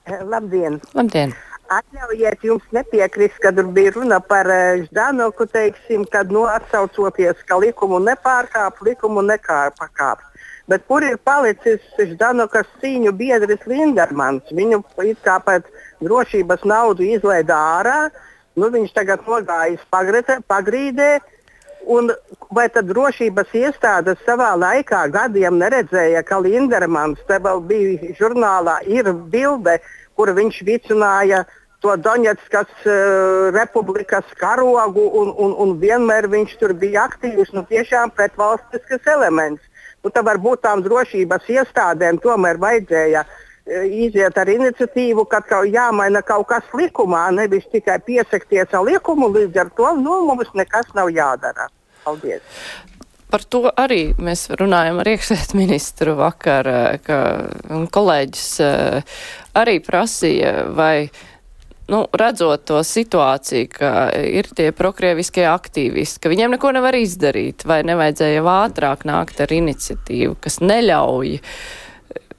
Labdien! 0.07 0.79
Labdien! 0.95 1.35
Atļaujiet 1.73 2.43
jums 2.45 2.65
nepiekrist, 2.77 3.39
kad 3.41 3.57
bija 3.77 3.95
runa 3.95 4.19
par 4.21 4.49
eh, 4.53 4.83
Ždanoku, 4.87 5.47
teiksim, 5.53 6.05
kad 6.13 6.33
nu, 6.35 6.45
atsaucoties, 6.51 7.41
ka 7.49 7.57
likumu 7.63 8.01
nepārkāp, 8.03 8.83
likumu 8.85 9.25
nepārkāp. 9.25 10.21
Bet 10.69 10.85
kur 10.91 11.05
ir 11.07 11.17
palicis 11.25 11.83
Ždanokas 11.97 12.69
cīņu 12.83 13.15
biedris 13.17 13.65
Lindermans? 13.67 14.53
Viņu 14.53 14.83
kā 15.25 15.39
pēc 15.47 15.67
drošības 16.05 16.67
naudu 16.69 17.09
izlaida 17.09 17.57
ārā. 17.79 17.99
Nu, 18.57 18.69
viņš 18.69 18.93
tagad 18.93 19.25
nogājis 19.27 19.85
pagrete, 19.91 20.43
pagrīdē 20.49 21.15
Un 21.91 22.13
vai 22.55 22.69
tad 22.71 22.87
drošības 22.87 23.55
iestādes 23.59 24.21
savā 24.27 24.53
laikā 24.55 25.01
gadiem 25.11 25.57
neredzēja, 25.59 26.23
ka 26.23 26.39
Lindermans 26.39 27.19
te 27.27 27.41
vēl 27.43 27.63
bija 27.67 28.13
žurnālā, 28.21 28.77
ir 28.87 29.11
bilde, 29.33 29.81
kur 30.15 30.31
viņš 30.37 30.61
vicināja 30.69 31.43
to 31.83 31.97
Donetskas 31.99 32.71
uh, 32.87 33.51
republikas 33.55 34.27
karogu, 34.39 35.05
un, 35.21 35.33
un, 35.35 35.55
un 35.65 35.77
vienmēr 35.83 36.31
viņš 36.31 36.57
tur 36.61 36.75
bija 36.79 37.09
aktīvs, 37.11 37.53
nu 37.57 37.65
tiešām 37.69 38.15
pretvalstisks 38.15 39.11
elements. 39.11 39.63
Nu, 40.03 40.11
tad 40.11 40.27
varbūt 40.27 40.63
tām 40.65 40.83
drošības 40.83 41.51
iestādēm 41.51 42.21
tomēr 42.23 42.61
vajadzēja 42.63 43.25
uh, 43.27 43.43
iziet 44.07 44.39
ar 44.39 44.51
iniciatīvu, 44.51 45.27
ka 45.31 45.43
kaut 45.47 45.71
jāmaina 45.75 46.23
kaut 46.27 46.49
kas 46.51 46.71
likumā, 46.79 47.27
nevis 47.35 47.67
tikai 47.75 47.99
piesakties 48.07 48.75
ar 48.75 48.87
likumu, 48.87 49.33
līdz 49.35 49.61
ar 49.65 49.75
to 49.77 49.93
nu, 49.99 50.23
mums 50.31 50.55
nekas 50.59 50.95
nav 50.99 51.11
jādara. 51.15 51.69
Paldies! 52.07 52.43
Par 53.33 53.41
to 53.49 53.71
arī 53.81 54.11
mēs 54.21 54.51
runājam 54.61 54.99
ar 55.01 55.09
iekšlietu 55.09 55.57
ministru 55.57 56.19
vakar, 56.19 56.67
ka 57.01 57.19
kolēģis 57.95 58.49
arī 59.57 59.79
prasīja, 59.87 60.51
vai 60.77 61.09
nu, 61.93 62.03
redzot 62.19 62.65
to 62.69 62.81
situāciju, 62.87 63.69
ka 63.77 63.93
ir 64.17 64.49
tie 64.57 64.71
prokrieviskie 64.77 65.45
aktīvisti, 65.51 66.23
ka 66.23 66.33
viņiem 66.33 66.57
neko 66.57 66.73
nevar 66.79 66.97
izdarīt, 66.99 67.67
vai 67.69 67.83
nevajadzēja 67.87 68.41
jau 68.41 68.51
ātrāk 68.57 69.07
nākt 69.09 69.45
ar 69.45 69.55
iniciatīvu, 69.61 70.37
kas 70.43 70.63
neļauj 70.65 71.39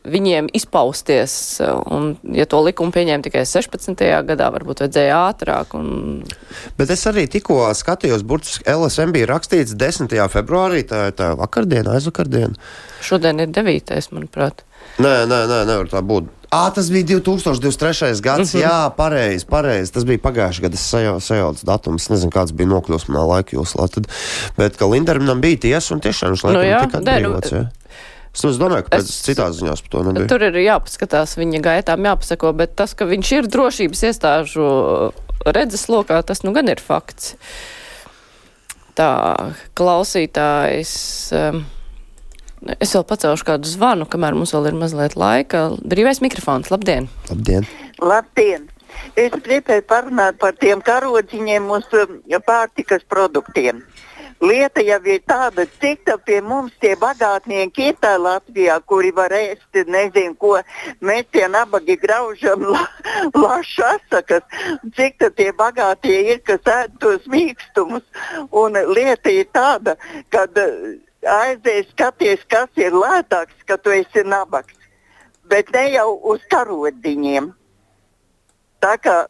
viņiem 0.04 0.50
izpausties, 0.56 1.34
un 1.64 2.10
ja 2.36 2.46
to 2.50 2.60
likumu 2.66 2.92
pieņēma 2.92 3.24
tikai 3.24 3.46
16. 3.48 4.04
gadā, 4.28 4.50
varbūt 4.52 4.84
vajadzēja 4.84 5.20
ātrāk. 5.30 5.78
Un... 5.80 6.26
Bet 6.80 6.92
es 6.92 7.06
arī 7.08 7.24
tikko 7.32 7.70
skatījos, 7.78 8.26
burtiski 8.28 8.68
LSM 8.68 9.16
bija 9.16 9.32
rakstīts 9.32 9.78
10. 9.80 10.12
februārī, 10.34 10.84
tā 10.90 11.08
ir 11.12 11.18
tā 11.20 11.32
vakardiena, 11.40 11.96
aizvakardiena. 11.96 12.60
Šodien 13.04 13.40
ir 13.46 13.56
9. 13.56 13.96
manuprāt. 14.12 14.66
Nē, 15.02 15.14
nē, 15.26 15.44
nē, 15.50 15.60
nevar 15.70 15.90
tā 15.92 16.02
būt. 16.06 16.30
À, 16.54 16.70
tas 16.70 16.90
bija 16.94 17.18
2023. 17.18 18.22
gads. 18.22 18.54
-hmm. 18.54 18.62
Jā, 18.62 18.90
pareizi, 18.96 19.46
pareizi. 19.50 19.92
Tas 19.94 20.06
bija 20.06 20.22
pagājušā 20.22 20.62
gada 20.62 20.78
sajauts 21.20 21.66
datums. 21.66 22.10
Nezinu, 22.10 22.32
kāds 22.32 22.54
bija 22.54 22.70
nokļūst 22.70 23.10
manā 23.10 23.26
laika 23.28 23.58
joslā. 23.58 23.88
Tad, 23.90 24.08
bet, 24.58 24.78
ka 24.78 24.86
Linderam 24.86 25.42
bija 25.42 25.58
tiesa 25.58 25.96
un 25.96 26.02
tiešām 26.02 26.36
viņš 26.36 26.44
laikam 26.44 26.62
nu, 26.62 26.70
jā, 26.70 26.82
tika 26.86 26.98
atbrīvots. 26.98 27.52
Jā. 27.52 27.66
Es, 28.34 28.46
es 28.46 28.58
domāju, 28.58 28.86
ka 28.86 28.98
pēc 28.98 29.10
es, 29.10 29.18
citās 29.26 29.58
ziņās 29.58 29.82
par 29.82 29.90
to 29.90 30.04
nebija. 30.04 30.30
Tur 30.30 30.44
ir 30.44 30.56
jāpaskatās 30.62 31.38
viņa 31.38 31.62
gaitām, 31.62 32.06
jāpasako, 32.06 32.54
bet 32.54 32.76
tas, 32.76 32.94
ka 32.94 33.06
viņš 33.06 33.32
ir 33.32 33.50
drošības 33.50 34.04
iestāžu 34.10 34.66
redzeslokā, 35.46 36.22
tas 36.26 36.44
nu 36.44 36.54
gan 36.54 36.70
ir 36.70 36.82
fakts. 36.82 37.36
Tā 38.94 39.14
klausītājs. 39.74 40.94
Um, 41.34 41.66
Es 42.80 42.94
vēl 42.96 43.04
pacelšu 43.08 43.48
kādu 43.48 43.70
zvanu, 43.70 44.08
kamēr 44.10 44.38
mums 44.38 44.54
vēl 44.56 44.72
ir 44.72 44.78
mazliet 44.80 45.18
laika. 45.20 45.70
Brīvais 45.84 46.24
mikrofons, 46.24 46.72
labdien! 46.74 47.10
Labdien! 47.32 47.68
labdien. 48.04 48.70
Es 49.18 49.34
gribēju 49.34 49.86
parunāt 49.90 50.38
par 50.42 50.56
tiem 50.62 50.82
karodziņiem 50.86 51.70
uz 51.74 51.88
pārtikas 52.46 53.06
produktiem. 53.10 53.82
Lieta 54.44 54.84
jau 54.84 55.00
ir 55.08 55.22
tāda, 55.30 55.64
cik 55.80 56.02
tā 56.08 56.18
pie 56.28 56.42
mums 56.44 56.74
tie 56.84 56.98
bagātnieki 57.00 57.86
ir 57.92 57.96
tā 58.04 58.18
Latvijā, 58.20 58.76
kuri 58.86 59.14
var 59.16 59.32
ēst, 59.32 59.70
nezinu, 59.88 60.36
ko 60.36 60.58
mēs 61.00 61.30
tie 61.32 61.48
nabagi 61.48 61.96
graužam 62.02 62.66
la, 62.74 62.84
lašu 63.38 63.86
asakas, 63.88 64.44
cik 64.98 65.18
tā 65.22 65.32
tie 65.38 65.50
bagātie 65.56 66.20
ir, 66.34 66.44
kas 66.44 66.68
ēd 66.76 67.00
tos 67.00 67.26
mīkstumus. 67.32 68.04
Un 68.52 68.78
lieta 68.92 69.32
ir 69.32 69.48
tāda, 69.56 69.96
ka 70.34 70.46
aizies 71.30 71.90
skaties, 71.92 72.46
kas 72.50 72.70
ir 72.80 72.96
lētāks, 72.96 73.56
ka 73.68 73.78
tu 73.78 73.94
esi 73.96 74.24
nabaks. 74.26 74.76
Bet 75.50 75.72
ne 75.76 75.88
jau 75.94 76.10
uz 76.34 76.44
karodiņiem. 76.52 77.52
Tā 78.84 78.98
kā 79.04 79.24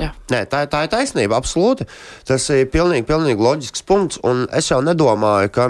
Jā. 0.00 0.14
Nē, 0.32 0.46
tā, 0.48 0.62
tā 0.70 0.86
ir 0.86 0.90
taisnība, 0.92 1.36
absolūti. 1.36 1.84
Tas 2.24 2.46
ir 2.54 2.70
pilnīgi, 2.72 3.04
pilnīgi 3.04 3.44
loģisks 3.44 3.84
punkts. 3.84 4.20
Un 4.24 4.46
es 4.56 4.70
jau 4.70 4.78
nedomāju, 4.84 5.50
ka 5.52 5.66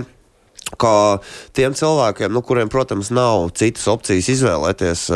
ka 0.78 1.20
tiem 1.56 1.74
cilvēkiem, 1.76 2.32
nu, 2.34 2.42
kuriem, 2.46 2.70
protams, 2.72 3.10
nav 3.14 3.48
citas 3.58 3.86
opcijas 3.90 4.28
izvēlēties, 4.34 5.06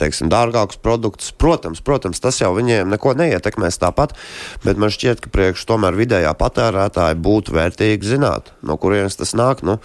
teiksim, 0.00 0.30
dārgākus 0.32 0.80
produktus, 0.82 1.32
protams, 1.32 1.82
protams, 1.84 2.22
tas 2.22 2.40
jau 2.42 2.52
viņiem 2.56 2.90
neko 2.92 3.14
neietekmēs 3.18 3.78
tāpat, 3.82 4.16
bet 4.64 4.80
man 4.80 4.92
šķiet, 4.94 5.22
ka 5.22 5.32
priekš 5.34 5.66
tomēr 5.68 5.98
vidējā 5.98 6.32
patērētāja 6.38 7.18
būtu 7.22 7.54
vērtīgi 7.54 8.14
zināt, 8.14 8.54
no 8.62 8.78
kurienes 8.80 9.18
tas 9.20 9.36
nāk. 9.38 9.62
Nu, 9.66 9.78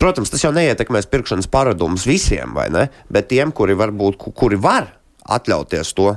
Protams, 0.00 0.30
tas 0.32 0.40
jau 0.40 0.48
neietekmēs 0.56 1.10
pirkšanas 1.12 1.50
paradumus 1.52 2.06
visiem, 2.08 2.54
vai 2.56 2.70
ne? 2.72 2.86
Bet 3.12 3.26
tiem, 3.28 3.50
kuri, 3.52 3.74
varbūt, 3.76 4.16
kuri 4.32 4.56
var 4.56 4.94
atļauties 5.28 5.92
to, 5.92 6.14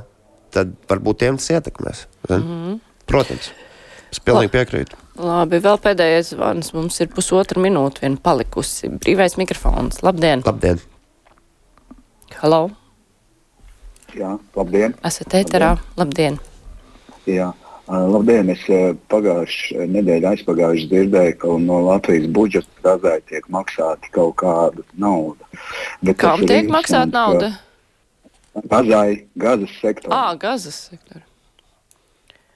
tad 0.56 0.72
varbūt 0.88 1.20
tiem 1.26 1.40
tas 1.42 1.50
ietekmēs. 1.52 2.06
Mm 2.30 2.40
-hmm. 2.40 2.80
Protams. 3.06 3.52
Es 4.14 4.20
pilnīgi 4.22 4.52
piekrītu. 4.54 4.98
Labi, 5.18 5.58
vēl 5.64 5.80
pēdējais 5.82 6.36
zvans. 6.36 6.70
Mums 6.76 7.00
ir 7.02 7.10
pusotra 7.14 7.62
minūte 7.62 8.04
vien 8.04 8.20
palikusi. 8.22 8.92
Brīvais 9.02 9.40
mikrofons. 9.42 10.04
Labdien! 10.06 10.44
Labdien! 10.46 10.82
Halo! 12.38 12.68
Jā, 14.14 14.36
labdien! 14.54 14.94
Esat 15.10 15.34
ēterā. 15.40 15.72
Labdien! 15.98 16.38
labdien. 16.38 17.40
Jā. 17.40 17.50
Labdien! 17.90 18.54
Es 18.54 18.62
pagājušajā 19.10 19.90
nedēļā 19.96 20.36
aizpagājuši 20.38 20.88
dzirdēju, 20.94 21.40
ka 21.42 21.58
no 21.66 21.82
Latvijas 21.90 22.30
budžeta 22.38 22.86
gazai 22.86 23.18
tiek 23.34 23.50
maksāta 23.54 24.14
kaut 24.14 24.38
kāda 24.44 24.86
nauda. 24.94 25.50
Bet 26.06 26.22
Kam 26.22 26.46
tiek 26.46 26.70
maksāta 26.70 27.10
nauda? 27.18 27.54
Gazai, 28.70 29.24
gazas 29.42 29.74
sektoram. 29.82 30.14
Ā, 30.14 30.38
gazas 30.38 30.84
sektoram 30.92 31.30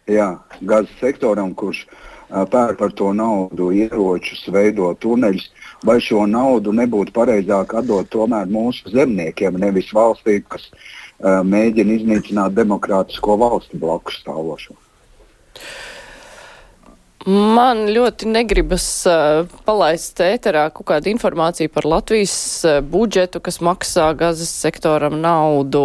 jā, 0.07 0.29
gazas 0.61 0.93
sektoram, 1.01 1.53
kurš 1.57 1.85
pērk 2.27 2.79
par 2.79 2.91
to 2.91 3.13
naudu 3.15 3.69
ieročus, 3.71 4.43
veido 4.51 4.89
tuneļus, 4.99 5.47
vai 5.87 5.99
šo 6.03 6.25
naudu 6.27 6.73
nebūtu 6.75 7.13
pareizāk 7.15 7.77
atdot 7.79 8.09
tomēr 8.11 8.49
mūsu 8.51 8.91
zemniekiem, 8.91 9.59
nevis 9.61 9.93
valstī, 9.95 10.41
kas 10.43 10.67
uh, 10.71 11.39
mēģina 11.43 11.99
iznīcināt 12.01 12.57
demokrātisko 12.57 13.37
valsti 13.39 13.79
blakus 13.79 14.19
stāvošo. 14.23 14.75
Man 17.27 17.89
ļoti 17.91 18.29
negribas 18.31 18.85
uh, 19.09 19.41
palaist 19.67 20.21
ēterā 20.23 20.69
kaut 20.71 20.85
kādu 20.87 21.09
informāciju 21.11 21.67
par 21.73 21.83
Latvijas 21.83 22.35
uh, 22.63 22.77
budžetu, 22.79 23.41
kas 23.43 23.59
maksā 23.59 24.05
gazas 24.15 24.53
sektoram 24.55 25.17
naudu. 25.19 25.81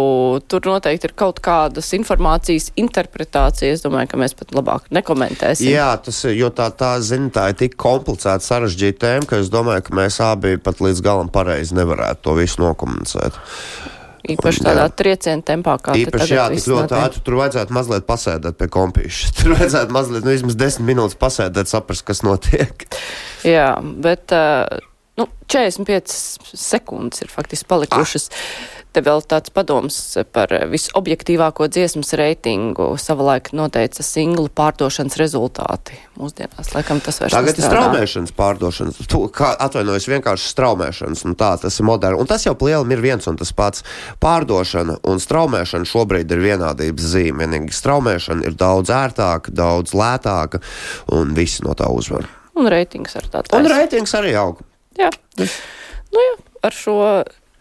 Tur 0.47 0.69
noteikti 0.71 1.09
ir 1.09 1.15
kaut 1.19 1.41
kādas 1.43 1.91
informācijas 1.97 2.69
interpretācija. 2.79 3.73
Es 3.75 3.83
domāju, 3.83 4.13
ka 4.13 4.21
mēs 4.23 4.37
pat 4.39 4.55
labāk 4.55 4.87
nekomentēsim. 4.95 5.67
Jā, 5.73 5.89
tas 6.05 6.21
ir, 6.29 6.37
jo 6.39 6.51
tā, 6.55 6.69
tā, 6.79 6.93
zin, 7.03 7.27
tā 7.33 7.49
ir 7.51 7.59
tik 7.59 7.75
komplicēta, 7.75 8.39
sarežģīta 8.47 9.03
tēma, 9.03 9.27
ka 9.27 9.41
es 9.43 9.51
domāju, 9.51 9.83
ka 9.89 9.97
mēs 9.99 10.21
abi 10.23 10.55
pat 10.63 10.79
līdz 10.79 11.03
galam 11.03 11.33
pareizi 11.33 11.75
nevarētu 11.75 12.23
to 12.23 12.37
visu 12.39 12.63
nokomunicēt. 12.63 13.43
Īpaši 14.23 14.63
tādā 14.63 14.85
trieciena 14.95 15.43
tempā, 15.43 15.75
kā 15.83 15.97
Īpaši, 15.99 16.35
jā, 16.37 16.45
tik 16.53 16.67
ļoti 16.71 16.95
ātri. 16.95 17.21
Tur 17.27 17.35
vajadzētu 17.41 17.75
mazliet 17.75 18.05
pasēdēt 18.07 18.55
pie 18.59 18.69
kompīša. 18.71 19.31
Tur 19.39 19.55
vajadzētu 19.57 19.95
mazliet, 19.95 20.23
nu, 20.23 20.31
vismaz 20.31 20.55
desmit 20.59 20.93
minūtes 20.93 21.19
pasēdēt, 21.19 21.71
saprast, 21.71 22.05
kas 22.07 22.23
notiek. 22.23 22.87
Jā, 23.55 23.73
bet, 24.05 24.31
uh, 24.31 24.79
nu, 25.19 25.27
45 25.51 26.15
sekundes 26.55 27.25
ir 27.25 27.33
faktiski 27.33 27.67
palikušas. 27.73 28.29
Ah. 28.31 28.82
Te 28.93 29.01
vēl 29.01 29.23
tāds 29.25 29.49
padoms 29.49 29.95
par 30.35 30.51
visobjektīvāko 30.69 31.65
dziesmas 31.65 32.13
reitingu 32.19 32.91
savulaik 33.01 33.49
noteica 33.57 34.05
singlu 34.05 34.51
pārdošanas 34.53 35.17
rezultāti. 35.17 35.97
Mūsdienās, 36.21 36.69
laikam, 36.75 37.01
tas 37.01 37.17
vairs 37.23 37.33
Tagad 37.33 37.57
ir 37.57 37.65
straumēšanas 37.65 38.35
pārdošanas, 38.37 39.01
tu, 39.09 39.23
kā 39.33 39.49
atvainojas 39.65 40.05
vienkārši 40.11 40.53
straumēšanas, 40.53 41.25
un 41.25 41.33
tā 41.41 41.55
tas 41.63 41.81
ir 41.81 41.89
moderni. 41.89 42.21
Un 42.21 42.29
tas 42.29 42.45
jau 42.45 42.53
plielam 42.53 42.93
ir 42.93 43.01
viens 43.01 43.25
un 43.31 43.41
tas 43.41 43.49
pats. 43.57 43.81
Pārdošana 44.21 44.99
un 45.09 45.25
straumēšana 45.25 45.89
šobrīd 45.89 46.37
ir 46.37 46.45
vienādības 46.45 47.11
zīme. 47.15 47.47
Vienīgi 47.47 47.73
straumēšana 47.73 48.45
ir 48.45 48.61
daudz 48.61 48.93
ērtāka, 48.93 49.57
daudz 49.57 49.97
lētāka, 49.97 50.61
un 51.17 51.33
visi 51.33 51.65
no 51.65 51.73
tā 51.73 51.89
uzvar. 51.89 52.29
Un 52.53 52.69
reitings 52.69 53.17
ar 53.17 53.25
tādu. 53.25 53.57
Un 53.57 53.73
reitings 53.73 54.13
arī 54.21 54.37
aug. 54.37 54.61
Jā. 55.01 55.09
Nu 56.13 56.27
jā, 56.29 56.35
ar 56.69 56.77
šo 56.77 56.99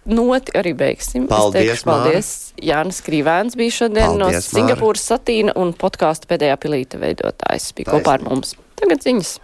noti 0.08 0.54
arī 0.58 0.74
beigsim. 0.78 1.28
Paldies, 1.30 1.68
teikšu, 1.68 1.86
paldies. 1.88 2.32
Jānis 2.62 3.00
Krīvēns 3.06 3.56
bija 3.58 3.76
šodien 3.78 4.18
paldies, 4.18 4.48
no 4.48 4.58
Singapūras 4.58 5.06
satīna 5.12 5.54
un 5.58 5.72
podkāstu 5.78 6.30
pēdējā 6.30 6.58
pilīta 6.62 7.00
veidotājs. 7.02 7.72
Bija 7.76 7.90
Taisnība. 7.90 7.98
kopā 7.98 8.18
ar 8.18 8.26
mums. 8.28 8.56
Tagad 8.80 9.04
ziņas. 9.04 9.36